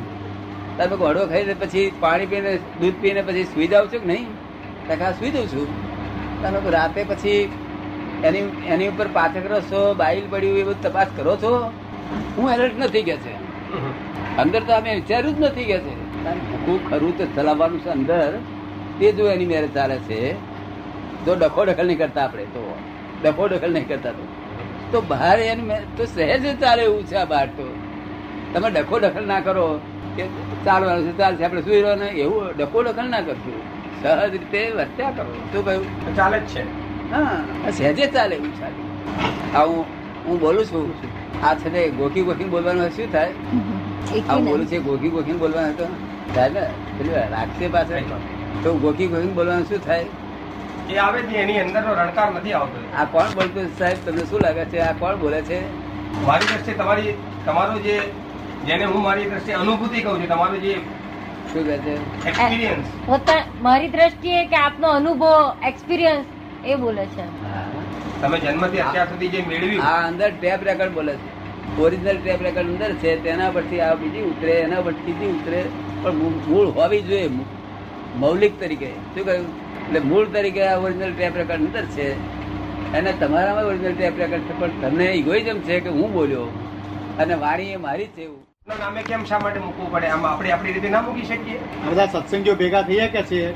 [0.78, 4.26] તમે હોડવો ખાઈને પછી પાણી પીને દૂધ પીને પછી સુઈ જાવ છો કે નહીં?
[4.88, 5.68] તો આ હા, સુઈ જઉં છું.
[6.42, 7.52] તમે રાતે પછી
[8.24, 11.54] એની એની ઉપર પાછળ રસો બાઇલ પડ્યું એ બધું તપાસ કરો છો?
[12.36, 13.34] હું એલર્ટ નથી કે છે.
[14.38, 15.94] અંદર તો અમે વિચાર્યું જ નથી કે છે.
[16.66, 18.38] ખૂબ ખરું તો ચલાવવાનું છે અંદર.
[18.98, 20.20] તે જો એની મેરે ચાલે છે
[21.24, 22.67] તો ડખો ડખલ નહીં કરતા આપણે તો.
[23.24, 24.24] ડખો દખલ નહીં કરતા તો.
[24.92, 27.66] તો બહાર એને તો સહેજ જ ચાલે એવું છે આ બહાર તો.
[28.54, 29.64] તમે ડખો દખલ ના કરો
[30.16, 30.24] કે
[30.64, 31.44] ચાલવાનું છે ચાલશે.
[31.44, 33.58] આપણે સુઈ રહ્યો ને એવું ડખો દખલ ના કરશું.
[34.02, 35.32] સહજ રીતે વર્ત્યા કરો.
[35.52, 35.86] શું કહ્યું?
[36.04, 36.62] તો ચાલે જ છે.
[37.10, 37.70] હા.
[37.70, 38.80] સહેજે ચાલે એવું ચાલે
[39.54, 39.84] આ હું
[40.26, 40.92] હું બોલું છું.
[41.42, 43.32] આ છે ને ગોખી ગોખી બોલવાનું શું થાય?
[44.28, 45.86] આ બોલું છે ગોખી ગોખી બોલવાનું તો
[46.34, 46.64] થાય ને.
[46.98, 47.94] પેલું રાખશે પાસે
[48.62, 50.04] તો ગોખી ગોખી બોલવાનું શું થાય?
[50.90, 52.96] એ આવે છે એની અંદરનો રણકાર નથી આવતો.
[52.96, 54.78] આ કોણ બોલતું સાહેબ તમને શું લાગે છે?
[54.78, 55.88] આ કોણ બોલે છે?
[56.26, 57.14] મારી દ્રષ્ટિએ તમારી
[57.46, 58.00] તમારો જે
[58.66, 60.74] જેને હું મારી દ્રષ્ટિએ અનુભૂતિ કહું છું તમારું જે
[61.52, 62.26] શું કહે છે?
[62.28, 66.24] એક્સપિરિયન્સ પોતા મારી દ્રષ્ટિએ કે આપનો અનુભવ એક્સપિરિયન્સ
[66.64, 67.22] એ બોલે છે.
[68.20, 69.84] તમે જન્મથી અત્યાર સુધી જે મેળવ્યું.
[69.84, 71.38] આ અંદર ટેપ રેકર્ડ બોલે છે.
[71.80, 75.64] ઓરિજિનલ ટેપ રેકર્ડ અંદર છે તેના પરથી આ બીજી ઉતરે એના પરથી બીજી ઉતરે.
[76.02, 77.30] પણ મૂળ- મૂળ હોવી જોઈએ
[78.16, 78.90] મૌલિક તરીકે.
[78.90, 79.67] શું કહ્યું?
[79.88, 82.12] એટલે મૂળ તરીકે આ ઓરિજિનલ ટેપ રેકર્ડ અંદર છે.
[82.98, 86.42] અને તમારામાં ઓરિજિનલ ટેપ રેકર્ડ છે પણ તમને ઇગોઇઝમ છે કે હું બોલ્યો?
[87.18, 88.48] અને વાણી એ મારી જ છે એવું.
[88.80, 90.06] નામે કેમ શા માટે મૂકવું પડે?
[90.06, 91.58] આમ આપણે આપણી રીતે ના મૂકી શકીએ?
[91.90, 93.54] બધા સત્સંગીઓ ભેગા થયા કે છે?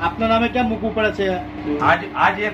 [0.00, 1.28] આપના નામે કેમ મૂકવું પડે છે?
[1.78, 2.50] આજ આજ જે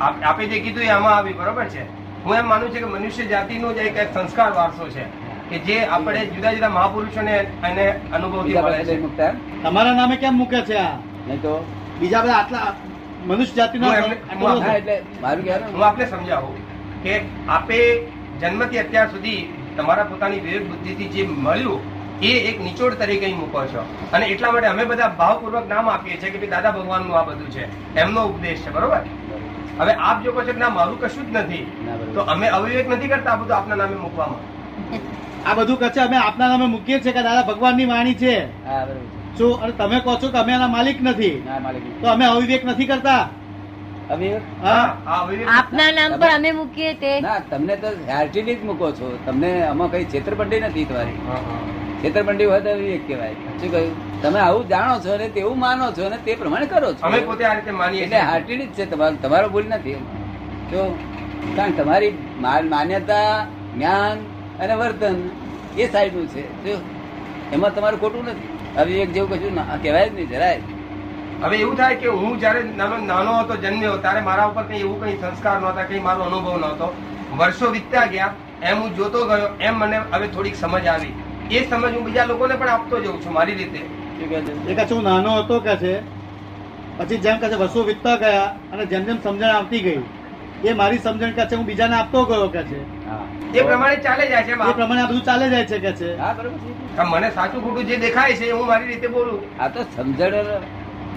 [0.00, 1.82] આપે જે કીધું એ આમાં આવી બરોબર છે?
[2.24, 5.04] હું એમ માનું છું કે મનુષ્ય જાતિનો જ એક એક સંસ્કાર વારસો છે
[5.50, 7.32] કે જે આપણે જુદા જુદા મહાપુરુષોને
[7.64, 9.32] એને અનુભવથી બીજા મળે છે.
[9.62, 10.96] તમારા નામે કેમ મૂકે છે આ?
[11.26, 11.64] નહીં તો
[12.00, 12.74] બીજા બધા આટલા
[13.26, 14.16] મનુષ્ય જાતિનો એટલે
[15.22, 16.56] મારું હું આપને સમજાવું
[17.04, 17.14] કે
[17.48, 17.78] આપે
[18.40, 19.38] જન્મથી અત્યાર સુધી
[19.76, 21.80] તમારા પોતાની વિવેક બુદ્ધિથી જે મળ્યું
[22.22, 23.82] એ એક નિચોડ તરીકે મૂકો છો.
[24.12, 27.50] અને એટલા માટે અમે બધા ભાવપૂર્વક નામ આપીએ છીએ કે ભાઈ દાદા ભગવાનનું આ બધું
[27.50, 27.64] છે.
[27.96, 29.02] એમનો ઉપદેશ છે બરોબર?
[29.80, 31.64] હવે આપ જો કહો છો કે ના મારું કશું જ નથી
[32.14, 34.42] તો અમે અવિવેક નથી કરતા આ બધું આપના નામે મૂકવામાં.
[35.44, 38.34] આ બધું કહે છે અમે આપના નામે મૂકીએ છીએ કે દાદા ભગવાનની વાણી છે.
[38.66, 39.62] હા બરોબર છે.
[39.62, 41.42] અને તમે કહો છો કે અમે એના માલિક નથી.
[41.46, 43.28] ના માલિક તો અમે અવિવેક નથી કરતા?
[45.46, 47.20] આપના નામ પર અમે મૂકીએ તે.
[47.20, 49.18] ના તમને તો હેલ્ટીલી જ મૂકો છો.
[49.26, 51.10] તમને આમાં કઈ છેતરપંડી નથી તમારી.
[51.10, 51.58] હા, હા.
[52.04, 53.32] છેતરપંડી હોય તો વિવેક કહેવાય.
[53.32, 54.22] શું કહ્યું?
[54.22, 56.98] તમે આવું જાણો છો ને તેવું માનો છો ને તે પ્રમાણે કરો છો.
[57.02, 59.94] અમે પોતે આ રીતે માનીએ એટલે હાર્ટેડ જ છે તમારો તમારો ભૂલ નથી.
[60.70, 60.98] જો
[61.56, 64.18] કારણ તમારી મા- માન્યતા જ્ઞાન
[64.60, 65.14] અને વર્તન
[65.78, 66.64] એ સાઈડનું છે.
[66.64, 66.80] જો
[67.52, 68.57] એમાં તમારું ખોટું નથી.
[68.78, 70.60] અવિવેક જેવું કશું કહેવાય જ નહીં જરાય
[71.42, 75.00] હવે એવું થાય કે હું જયારે નાનો નાનો હતો જન્મ્યો ત્યારે મારા ઉપર કઈ એવું
[75.02, 76.86] કઈ સંસ્કાર નહોતા કઈ મારો અનુભવ નહોતો
[77.38, 81.14] વર્ષો વીતતા ગયા એમ હું જોતો ગયો એમ મને હવે થોડીક સમજ આવી
[81.50, 83.80] એ સમજ હું બીજા લોકોને પણ આપતો જઉં છું મારી રીતે
[84.18, 84.52] શું કહે છે?
[84.82, 85.92] એ હું નાનો હતો કે છે
[86.98, 90.00] પછી જેમ કે વર્ષો વીતતા ગયા અને જેમ જેમ સમજણ આવતી ગઈ
[90.64, 92.80] એ મારી સમજણ કે છે હું બીજાને આપતો ગયો કે છે.
[93.58, 96.08] એ પ્રમાણે ચાલે જાય છે એ પ્રમાણે આ બધું ચાલે જાય છે કે છે?
[96.22, 99.38] હા બરોબર મને સાચું ખોટું જે દેખાય છે હું મારી રીતે બોલું.
[99.60, 100.42] આ તો સમજણો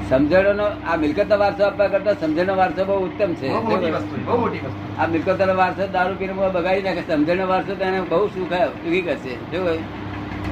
[0.10, 3.48] સમજણોનો આ મિલકતનો વારસો આપવા કરતા સમજણનો વારસો બહુ ઉત્તમ છે.
[3.50, 4.16] બહુ મોટી વસ્તુ
[5.00, 9.34] આ મિલકતનો વારસો દારૂ પીને બહુ બગાડી નાખે સમજણનો વારસો તેને બહુ સુખ સુખી કરશે.
[9.52, 9.68] શું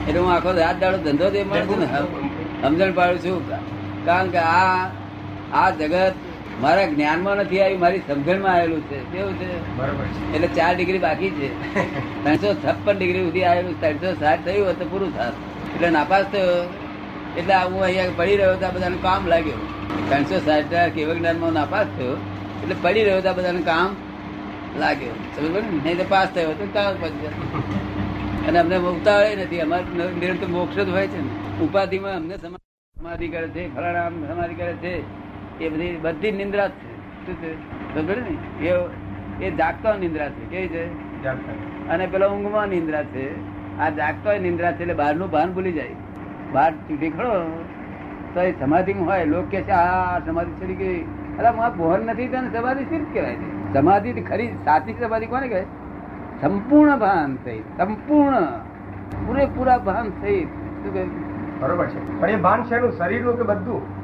[0.07, 1.87] એટલે હું આખો રાત દાડો ધંધો દે મળે છે ને
[2.63, 3.39] સમજણ પાડું છું.
[4.05, 4.81] કારણ કે આ
[5.59, 6.15] આ જગત
[6.61, 8.99] મારા જ્ઞાનમાં નથી આવ્યું મારી સમજણમાં આવેલું છે.
[8.99, 9.77] કેવું છે?
[9.77, 11.75] બરોબર એટલે ચાર ડિગ્રી બાકી છે.
[12.23, 15.33] ત્રણસો છપ્પન ડિગ્રી સુધી આવેલું ત્રણસો સાઠ થયું હોય તો પૂરું થાત.
[15.75, 16.73] એટલે નાપાસ થયો.
[17.37, 19.79] એટલે હું અહીંયા પડી રહ્યો તો આ બધાનું કામ લાગ્યું.
[20.09, 22.13] ત્રણસો સાઠ કેવળ જ્ઞાનમાં નાપાસ થયો
[22.63, 23.95] એટલે પડી રહ્યો તો આ બધાનું કામ
[24.79, 25.09] લાગ્યો.
[25.09, 25.79] સમજ ને?
[25.83, 27.31] નહીં તો પાસ થયો તો કામ પછી જાય.
[28.47, 29.59] અને અમને ઉતાવળે નથી.
[29.59, 29.83] અમારે
[30.19, 31.63] નિરંતર મોક્ષ જ હોય છે ને.
[31.63, 35.28] ઉપાધિમાં અમને સમા- સમાધિ કરે છે ફલાણા સમાધિ કરે છે.
[35.61, 37.33] એ બધી બધી નિંદ્રા છે.
[37.33, 37.53] છે?
[37.95, 38.73] ને એ
[39.45, 40.45] એ જાગતો નિંદ્રા છે.
[40.49, 40.85] કેવી છે.
[41.87, 43.35] અને પેલો ઊંઘમાં નિંદ્રા છે.
[43.79, 45.89] આ જાગતો નિંદ્રા છે એટલે બહારનું ભાન ભૂલી જાય.
[46.51, 47.63] બહાર ચૂંટી ખડો.
[48.33, 51.01] તો એ સમાધિ હોય લોક કે છે આ સમાધિ છોડી ગઈ.
[51.39, 53.35] અરે માં ભોર નથી તને સમાધિ શી રીતે કહેવાય?
[53.35, 55.65] છે સમાધિ ખરી સાચી સમાધિ કોને કહેવાય?
[56.41, 58.35] સંપૂર્ણ ભાન થઈ સંપૂર્ણ
[59.27, 60.45] પૂરેપૂરા ભાન થઈ.
[60.45, 61.03] શું કહે?
[61.59, 62.21] બરોબર છે.
[62.21, 63.98] પણ એ ભાન શેનું શરીરનું કે બધું?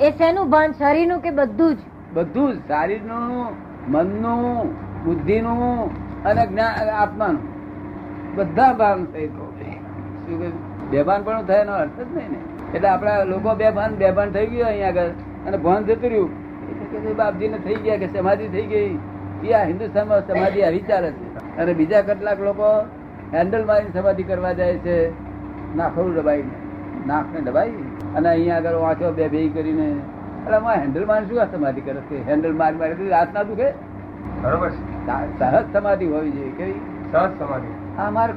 [0.00, 1.78] એ શેનું ભાન શરીરનું કે બધું જ?
[2.14, 2.58] બધું જ.
[2.68, 3.52] શારીરનું,
[3.92, 4.72] મનનું,
[5.04, 5.90] બુદ્ધિનું
[6.22, 7.42] અને જ્ઞાન આત્માનું.
[8.36, 9.26] બધા ભાન થઈ?
[10.90, 12.76] બેભાન પણ થાય એનો અર્થ જ નહીં ને.
[12.76, 15.06] એટલે આપણા લોકો બેભાન બેભાન થઈ ગયું અહીંયા આગળ.
[15.46, 17.16] અને ભાન જતું રહ્યું.
[17.16, 18.98] બાપજીને થઈ ગયા કે સમાધિ થઈ ગઈ.
[19.44, 21.56] એ આ હિન્દુસ્તાનમાં સમાધિ આવી ચાલે છે.
[21.56, 22.86] અને બીજા કેટલાક લોકો
[23.34, 25.10] હેન્ડલ મારીને સમાધિ કરવા જાય છે.
[25.76, 26.63] નાખવું દબાઈને
[27.08, 27.74] નાકને દબાઈ
[28.16, 29.88] અને અહીંયા આગળ વાંચો બે બે કરીને.
[29.88, 32.18] એટલે અમારે હેન્ડલ માર શું આ સમાધિ કરે છે?
[32.30, 33.68] હેન્ડલ મારી મારી રાત ના દુખે?
[34.42, 34.70] બરોબર
[35.38, 36.80] સહજ સમાધિ હોવી જોઈએ કેવી?
[37.12, 37.70] સહજ સમાધિ.
[38.06, 38.34] અમારે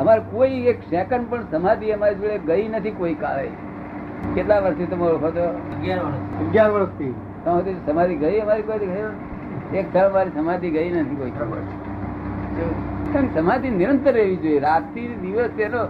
[0.00, 3.48] અમારે કોઈ એક સેકન્ડ પણ સમાધિ અમારી જોડે ગઈ નથી કોઈ કાળે.
[4.34, 5.46] કેટલા વર્ષથી તમે ઓળખો છો?
[5.76, 7.14] અગિયાર વર્ષથી.
[7.44, 9.06] તમે સમાધિ ગઈ અમારી કોઈ ગઈ
[9.78, 11.32] એક ક્ષણ મારી સમાધિ ગઈ નથી કોઈ.
[13.34, 14.60] સમાધિ નિરંતર રહેવી જોઈએ.
[14.68, 15.82] રાતથી દિવસ એનો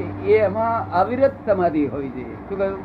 [0.00, 2.78] એ- એમાં અવિરત સમાધિ હોવી જોઈએ શું કહ્યું?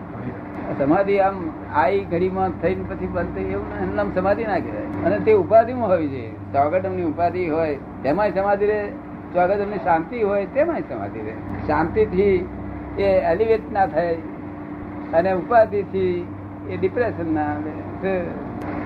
[0.78, 5.06] સમાધિ આમ આઈ ઘડીમાં થઈને પછી બંધ થઈ એવું એમનામ સમાધિ ના કહેવાય.
[5.06, 8.89] અને તે ઉપાધિમાં હોવી જોઈએ સ્વાગતમની ઉપાધિ હોય તેમાંય સમાધિ રહે.
[9.34, 11.34] સ્વાગતમની શાંતિ હોય તેમાંય સમાધિ રહે.
[11.67, 12.49] શાંતિથી
[12.97, 14.15] એ એલિવેટ ના થાય
[15.13, 16.28] અને ઉપાધિથી
[16.69, 18.19] એ ડિપ્રેશન ના આવે.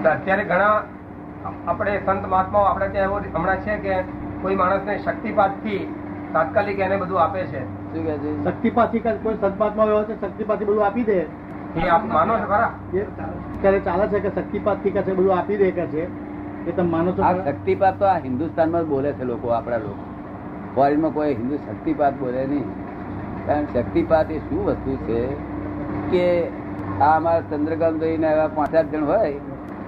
[0.10, 0.84] અત્યારે ઘણા
[1.68, 4.02] આપણે સંત મહાત્માઓ આપણે ત્યાં એવો હમણાં છે કે
[4.42, 5.96] કોઈ માણસને શક્તિપાતથી
[6.34, 7.63] તાત્કાલિક એને બધું આપે છે.
[7.63, 8.44] શું કે છે?
[8.44, 11.26] શક્તિ કાંઈ કોઈ સદપાતમાં વ્યવહાર છે શક્તિપાતથી બધું આપી દે.
[11.76, 12.72] એ આપ માનો છો ખરા?
[13.62, 16.04] ત્યારે ચાલે છે કે શક્તિપાતથી કે છે બધું આપી દે કે છે?
[16.70, 17.44] એ તમે માનો છો?
[17.46, 20.04] શક્તિપાત તો આ હિન્દુસ્તાનમાં જ બોલે છે લોકો આપણા લોકો.
[20.76, 22.63] ફોરેનમાં કોઈ હિન્દુ શક્તિપાત બોલે નહીં.
[23.48, 25.28] કારણ શક્તિપાત એ શું વસ્તુ છે
[26.12, 26.48] કે
[27.02, 29.34] આ અમારા ચંદ્રકાંત ભાઈને એવા પાંચ સાત જણ હોય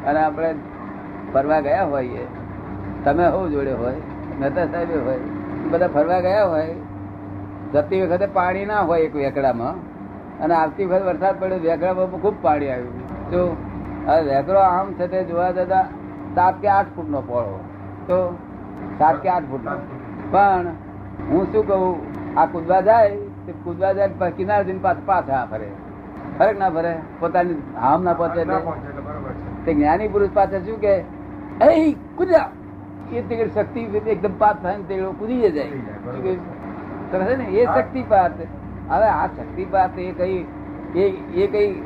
[0.06, 0.56] અને આપણે
[1.34, 2.26] ફરવા ગયા હોઈએ.
[3.04, 3.96] તમે હોવ જોડે હોય
[4.40, 5.20] મહેતા સાહેબ હોય.
[5.72, 6.76] બધા ફરવા ગયા હોય
[7.74, 9.76] જતી વખતે પાણી ના હોય એક વેકડામાં
[10.44, 13.32] અને આવતી વખતે વરસાદ પડ્યો વેકડામાં ખૂબ પાણી આવ્યું.
[13.32, 13.40] તો
[14.08, 15.86] હવે વેકડો આમ છે તે જોવા જતા
[16.36, 17.60] સાત કે આઠ ફૂટ નો પોળો.
[18.08, 18.18] તો
[19.00, 19.66] સાત કે આઠ ફૂટ
[20.32, 20.66] પણ
[21.32, 25.70] હું શું કહું આ કૂદવા જાય તે કૂદવા જાય કિનાર દિન જઈને પાછા ફરે.
[26.38, 26.94] ફરક ના ફરે.
[27.20, 28.42] પોતાની હામ ના પહોંચે
[29.66, 30.94] તે જ્ઞાની પુરુષ પાસે શું કે
[31.62, 32.50] એ કૂદ્યા
[33.14, 35.66] એ તે શક્તિ એકદમ પાત થાય તે કૂદી જાય.
[35.66, 38.32] છે ને એ શક્તિ પાત.
[38.90, 40.46] હવે આ શક્તિપાત એ કઈ
[41.36, 41.82] એ કઈ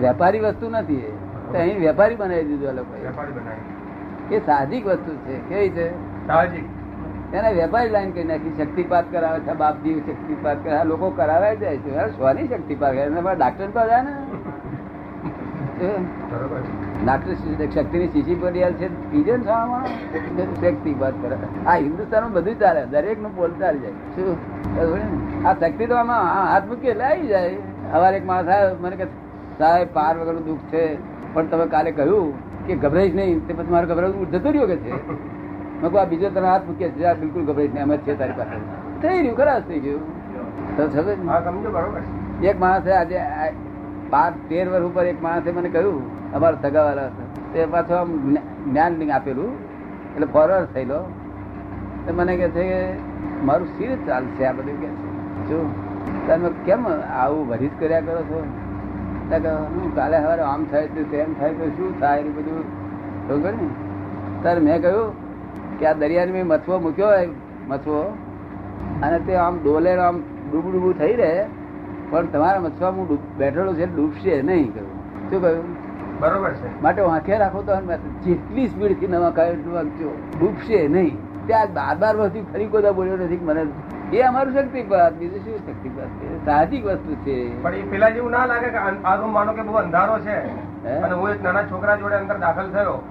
[0.00, 1.18] વેપારી વસ્તુ નથી.
[1.52, 4.36] તો અહીં વેપારી બનાવી દીધું આ લોકોએ.
[4.36, 5.38] એ સાહજિક વસ્તુ છે.
[5.48, 5.88] કેવી છે?
[6.26, 7.34] સાહજિક.
[7.34, 10.72] એને વેપારી લાઈન કરી નાખી શક્તિપાત કરાવે છે બાપજી શક્તિપાત કરે.
[10.72, 12.16] આ લોકો કરાવે જાય છે.
[12.16, 13.02] સ્વાની શક્તિપાત કરે?
[13.02, 14.14] એના ડાક્ટર પર જાય ને?
[17.04, 17.32] ડાક્ટર
[17.74, 19.86] શક્તિની શીશી પડિયાલ છે પીજે ને ખાવામાં
[20.62, 21.36] શક્તિ વાત કરે.
[21.70, 24.30] આ હિન્દુસ્તાનમાં બધું ચાલે દરેકનું પોલ ચાલી જાય શું
[25.46, 27.56] આ શક્તિ તો આમાં હા, હાથ મૂકીએ એટલે આવી જાય.
[27.94, 29.06] હવારે એક માણસ આવ્યો મને કે
[29.60, 30.82] સાહેબ પાર વગરનું દુઃખ છે
[31.34, 32.28] પણ તમે કાલે કહ્યું
[32.66, 33.38] કે ગભરાઈશ નહીં.
[33.46, 34.92] તે પછી મારે ગભરાવું જતો રહ્યો કે છે?
[35.80, 38.18] મેં કહું આ બીજો તને હાથ મૂકીએ છે આ બિલકુલ ગભરાઈશ નહીં અમે જ છે
[38.20, 38.56] તારી પાસે.
[39.02, 40.02] થઈ રહ્યું ખરાશ થઈ ગયું.
[40.76, 43.16] તો સમજ એક માણસે આજે
[44.10, 47.54] બાર, તેર વર્ષ ઉપર એક માણસે મને કહ્યું, અમારા સગાવાળા હતા.
[47.54, 48.34] તે પાછું આમ
[48.70, 49.52] જ્ઞાન લિંગ આપેલું,
[50.14, 50.98] એટલે ફોરવર્ડ થયેલો.
[52.06, 52.98] તો મને કહે છે કે,
[53.44, 54.86] મારું શિર ચાલશે, આ બધું કે
[55.48, 55.88] શું?
[56.26, 58.46] તમે કેમ આવું ભરીજ કર્યા કરો છો?
[59.30, 62.20] કે હું કાલે સવારે આમ થાય તો તેમ થાય તો શું થાય?
[62.20, 62.62] એ બધું.
[63.28, 63.68] ખબર ને?
[64.42, 65.12] ત્યારે મેં કહ્યું
[65.78, 67.28] કે આ દરિયાને મેં મથવો મૂક્યો હોય,
[67.68, 68.16] મથવો.
[69.02, 70.18] અને તે આમ ડોલે આમ
[70.52, 71.46] ડૂબ ડૂબું થઈ રહે.
[72.10, 75.30] પણ તમારા મચવા હું બેઠેલો છે ડૂબશે નહીં કહ્યું.
[75.30, 75.64] શું કહ્યું?
[76.20, 76.82] બરોબર છે.
[76.82, 77.76] માટે વાંખે રાખો તો
[78.24, 81.16] જેટલી સ્પીડથી નવા કાય એટલું વાંચજો ડૂબશે નહીં.
[81.46, 83.66] ત્યાં બાર બાર વર્ષથી ફરી કોઈ બોલ્યો નથી મને
[84.12, 86.44] એ અમારું શક્તિપાત બીજું શું શક્તિપાત છે?
[86.44, 87.36] સાહજિક વસ્તુ છે.
[87.62, 90.36] પણ એ પેલા જેવું ના લાગે કે આ રૂમ માનો કે બહુ અંધારો છે.
[90.88, 93.02] અને હું એક નાના છોકરા જોડે અંદર દાખલ થયો.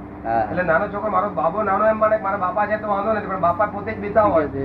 [0.51, 3.39] એટલે નાનો છોકરો મારો બાબો નાનો એમ મને મારા બાપા છે તો વાંધો નથી પણ
[3.39, 4.47] બાપા પોતે જ બીતા હોય.
[4.47, 4.63] છે.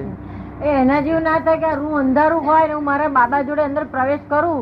[0.62, 3.84] એ એના જેવું ના થાય કે હું અંધારું હોય ને હું મારા બાબા જોડે અંદર
[3.86, 4.60] પ્રવેશ કરું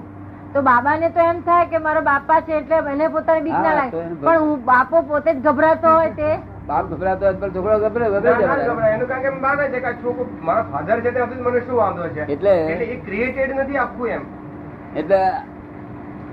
[0.53, 3.99] તો બાબાને તો એમ થાય કે મારા બાપા છે એટલે એને પોતાની બીક ના લાગે.
[4.21, 6.31] પણ હું બાપો પોતે જ ગભરાતો હોય તે?
[6.67, 10.25] બાપ ગભરાતો હોય પણ છોકરો ગભરે ગભરે ના એનું કારણ કે માને છે કે છોકરો
[10.43, 12.23] મારા ફાધર છે ત્યાં સુધી મને શું વાંધો છે?
[12.29, 14.23] એટલે- એ ક્રિએટેડ નથી આખું એમ.
[14.97, 15.21] એટલે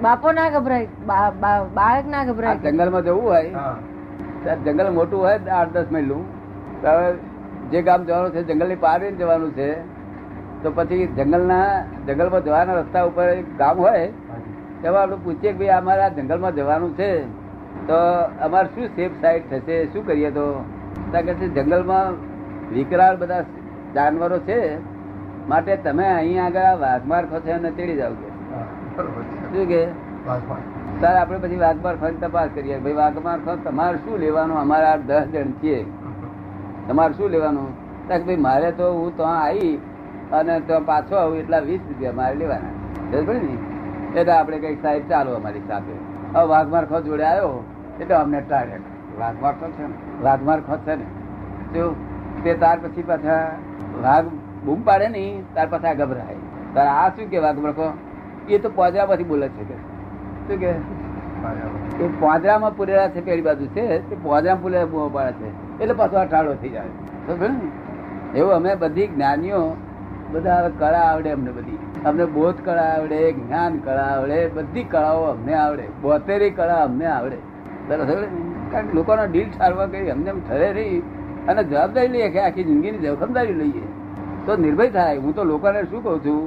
[0.02, 0.88] બાપો ના ગભરાય
[1.76, 2.56] બાળક ના ગભરાય.
[2.56, 6.24] ગભરાય જંગલમાં જવું હોય જંગલ મોટું હોય આઠ દસ માઇલનું
[6.82, 7.10] તો હવે
[7.72, 9.70] જે ગામ જવાનું છે જંગલની પાર જવાનું છે
[10.64, 11.66] તો પછી જંગલના
[12.08, 14.08] જંગલમાં જવાના રસ્તા ઉપર એક ગામ હોય
[14.82, 17.12] તેમાં આપણે પૂછીએ કે ભાઈ અમારે આ જંગલમાં જવાનું છે.
[17.88, 17.98] તો
[18.42, 19.86] અમારે શું સેફ સાઈડ થશે?
[19.86, 20.64] શું કરીએ તો?
[21.14, 22.14] છે જંગલમાં
[22.74, 23.42] વિકરાળ બધા
[23.96, 24.60] જાનવરો છે
[25.48, 28.30] માટે તમે અહીં આગળ વાઘમાર ખોસે અને તેડી જાવ કે
[29.52, 29.86] શું કે?
[29.86, 31.04] બસ.
[31.06, 32.80] આપણે પછી વાઘમાર ખોની તપાસ કરીએ.
[32.80, 34.58] ભાઈ વાઘમાર ખો તમારે શું લેવાનું?
[34.60, 35.86] અમારા દસ જણ છીએ.
[36.88, 37.68] તમારે શું લેવાનું?
[38.08, 39.82] ત્યાં કે ભાઈ મારે તો હું તો આવી
[40.34, 42.74] અને તો પાછો આવું એટલા વીસ રૂપિયા મારે લેવાના.
[43.12, 44.20] સમજ પડી ને?
[44.20, 45.92] એટલે આપણે કઈ સાહેબ ચાલો અમારી સાથે.
[46.36, 47.64] હવે વાઘમાર ખો જોડે આવ્યો.
[48.00, 48.78] એટલે અમને ટાળ્યા
[49.20, 49.94] વાઘમાર ખો છે ને?
[50.22, 51.04] વાઘમાર ખો છે ને?
[51.74, 51.96] જો
[52.44, 53.52] તે તાર પછી પાછા
[54.04, 54.26] વાઘ
[54.66, 56.36] બૂમ પાડે નહીં તાર પાછા ગભરાય.
[56.74, 57.40] તારે આ શું કે
[57.72, 57.94] ખો?
[58.50, 59.74] એ તો પોજરામાંથી બોલે છે કે.
[60.48, 62.04] શું કે?
[62.04, 64.10] એ પોજરામાં પૂરેલા છે પેલી બાજુ છે.
[64.10, 65.67] તે પોજરામાં પૂરેલા બૂમ પાડે છે.
[65.82, 66.92] એટલે પાછો આ ટાળો થઈ જાય.
[68.36, 69.62] એવું અમે બધી જ્ઞાનીઓ
[70.32, 71.78] બધા કળા આવડે અમને બધી.
[72.06, 75.86] અમને બોધ કળા આવડે, જ્ઞાન કળા આવડે, બધી કળાઓ અમને આવડે.
[76.02, 77.38] બોતેરી કળા અમને આવડે.
[77.90, 81.02] કારણ કે લોકોનો ડીલ ઠારવા કરી અમને એમ ઠરે રહી
[81.48, 83.86] અને જવાબદારી લઈએ કે આખી જિંદગીની જવાબદારી લઈએ.
[84.46, 85.18] તો નિર્ભય થાય.
[85.18, 86.42] હું તો લોકોને શું કહું છું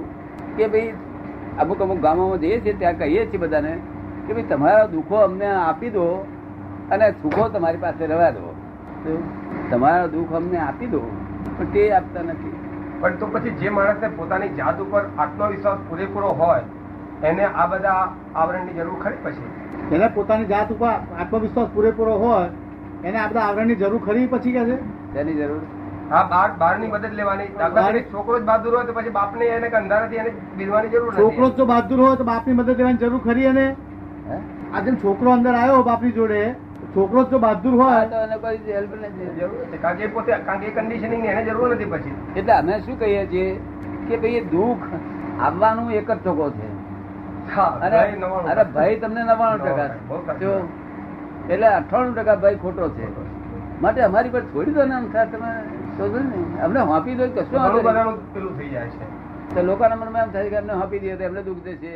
[0.56, 0.92] કે ભાઈ
[1.60, 3.72] અમુક અમુક ગામોમાં જઈએ છીએ, ત્યાં કહીએ છીએ બધાને
[4.26, 6.06] કે ભાઈ તમારા દુઃખો અમને આપી દો
[6.90, 8.49] અને સુખો તમારી પાસે રહેવા દો?
[9.70, 11.00] તમારા દુઃખ અમને આપી દો
[11.58, 12.52] પણ તે આપતા નથી.
[13.00, 16.62] પણ તો પછી જે માણસને પોતાની જાત ઉપર આત્મવિશ્વાસ પૂરેપૂરો હોય
[17.22, 17.98] એને આ બધા
[18.34, 19.48] આવરણની જરૂર ખરી પછી?
[19.92, 22.46] એને પોતાની જાત ઉપર આત્મવિશ્વાસ પૂરેપૂરો હોય
[23.04, 24.76] એને આ બધા આવરણની જરૂર ખરી પછી કે છે?
[25.14, 25.60] તેની જરૂર.
[26.10, 27.48] હા બાર બારની મદદ લેવાની.
[27.74, 31.66] બાર- છોકરો જ બહાદુર હોય તો પછી બાપને એને અંધારાથી એને બીધવાની જરૂર છોકરો જ
[31.66, 33.66] બહાદુર હોય તો બાપની મદદ લેવાની જરૂર ખરી એને?
[34.28, 34.36] હે?
[34.74, 36.42] આ જેમ છોકરો અંદર આવ્યો બાપની જોડે
[36.94, 38.02] છોકરો જ બહાદુર હોય.
[38.12, 39.30] તો એને કોઈ હેલ્પ નથી.
[39.38, 42.14] જરૂર કારણ કે પોતે કારણ કે કન્ડિશનિંગ એને જરૂર નથી પછી.
[42.36, 43.48] એટલે અમે શું કહીએ છીએ
[44.08, 44.86] કે ભાઈ દુઃખ
[45.48, 46.68] આવવાનું એક જ ટકો છે.
[48.50, 49.88] અરે ભાઈ તમને નવાણું ટકા
[51.48, 53.06] એટલે અઠાણું ટકા ભાઈ ખોટો છે.
[53.82, 55.50] માટે અમારી પર છોડી દો ને આમ થાય તમે
[55.96, 56.40] શોધો ને.
[56.64, 59.06] અમને હોંપી દો કશું પેલું થઈ જાય છે.
[59.54, 61.94] તો લોકોના મનમાં એમ થાય કે અમને હોંપી દઈએ તો એમને દુઃખ થશે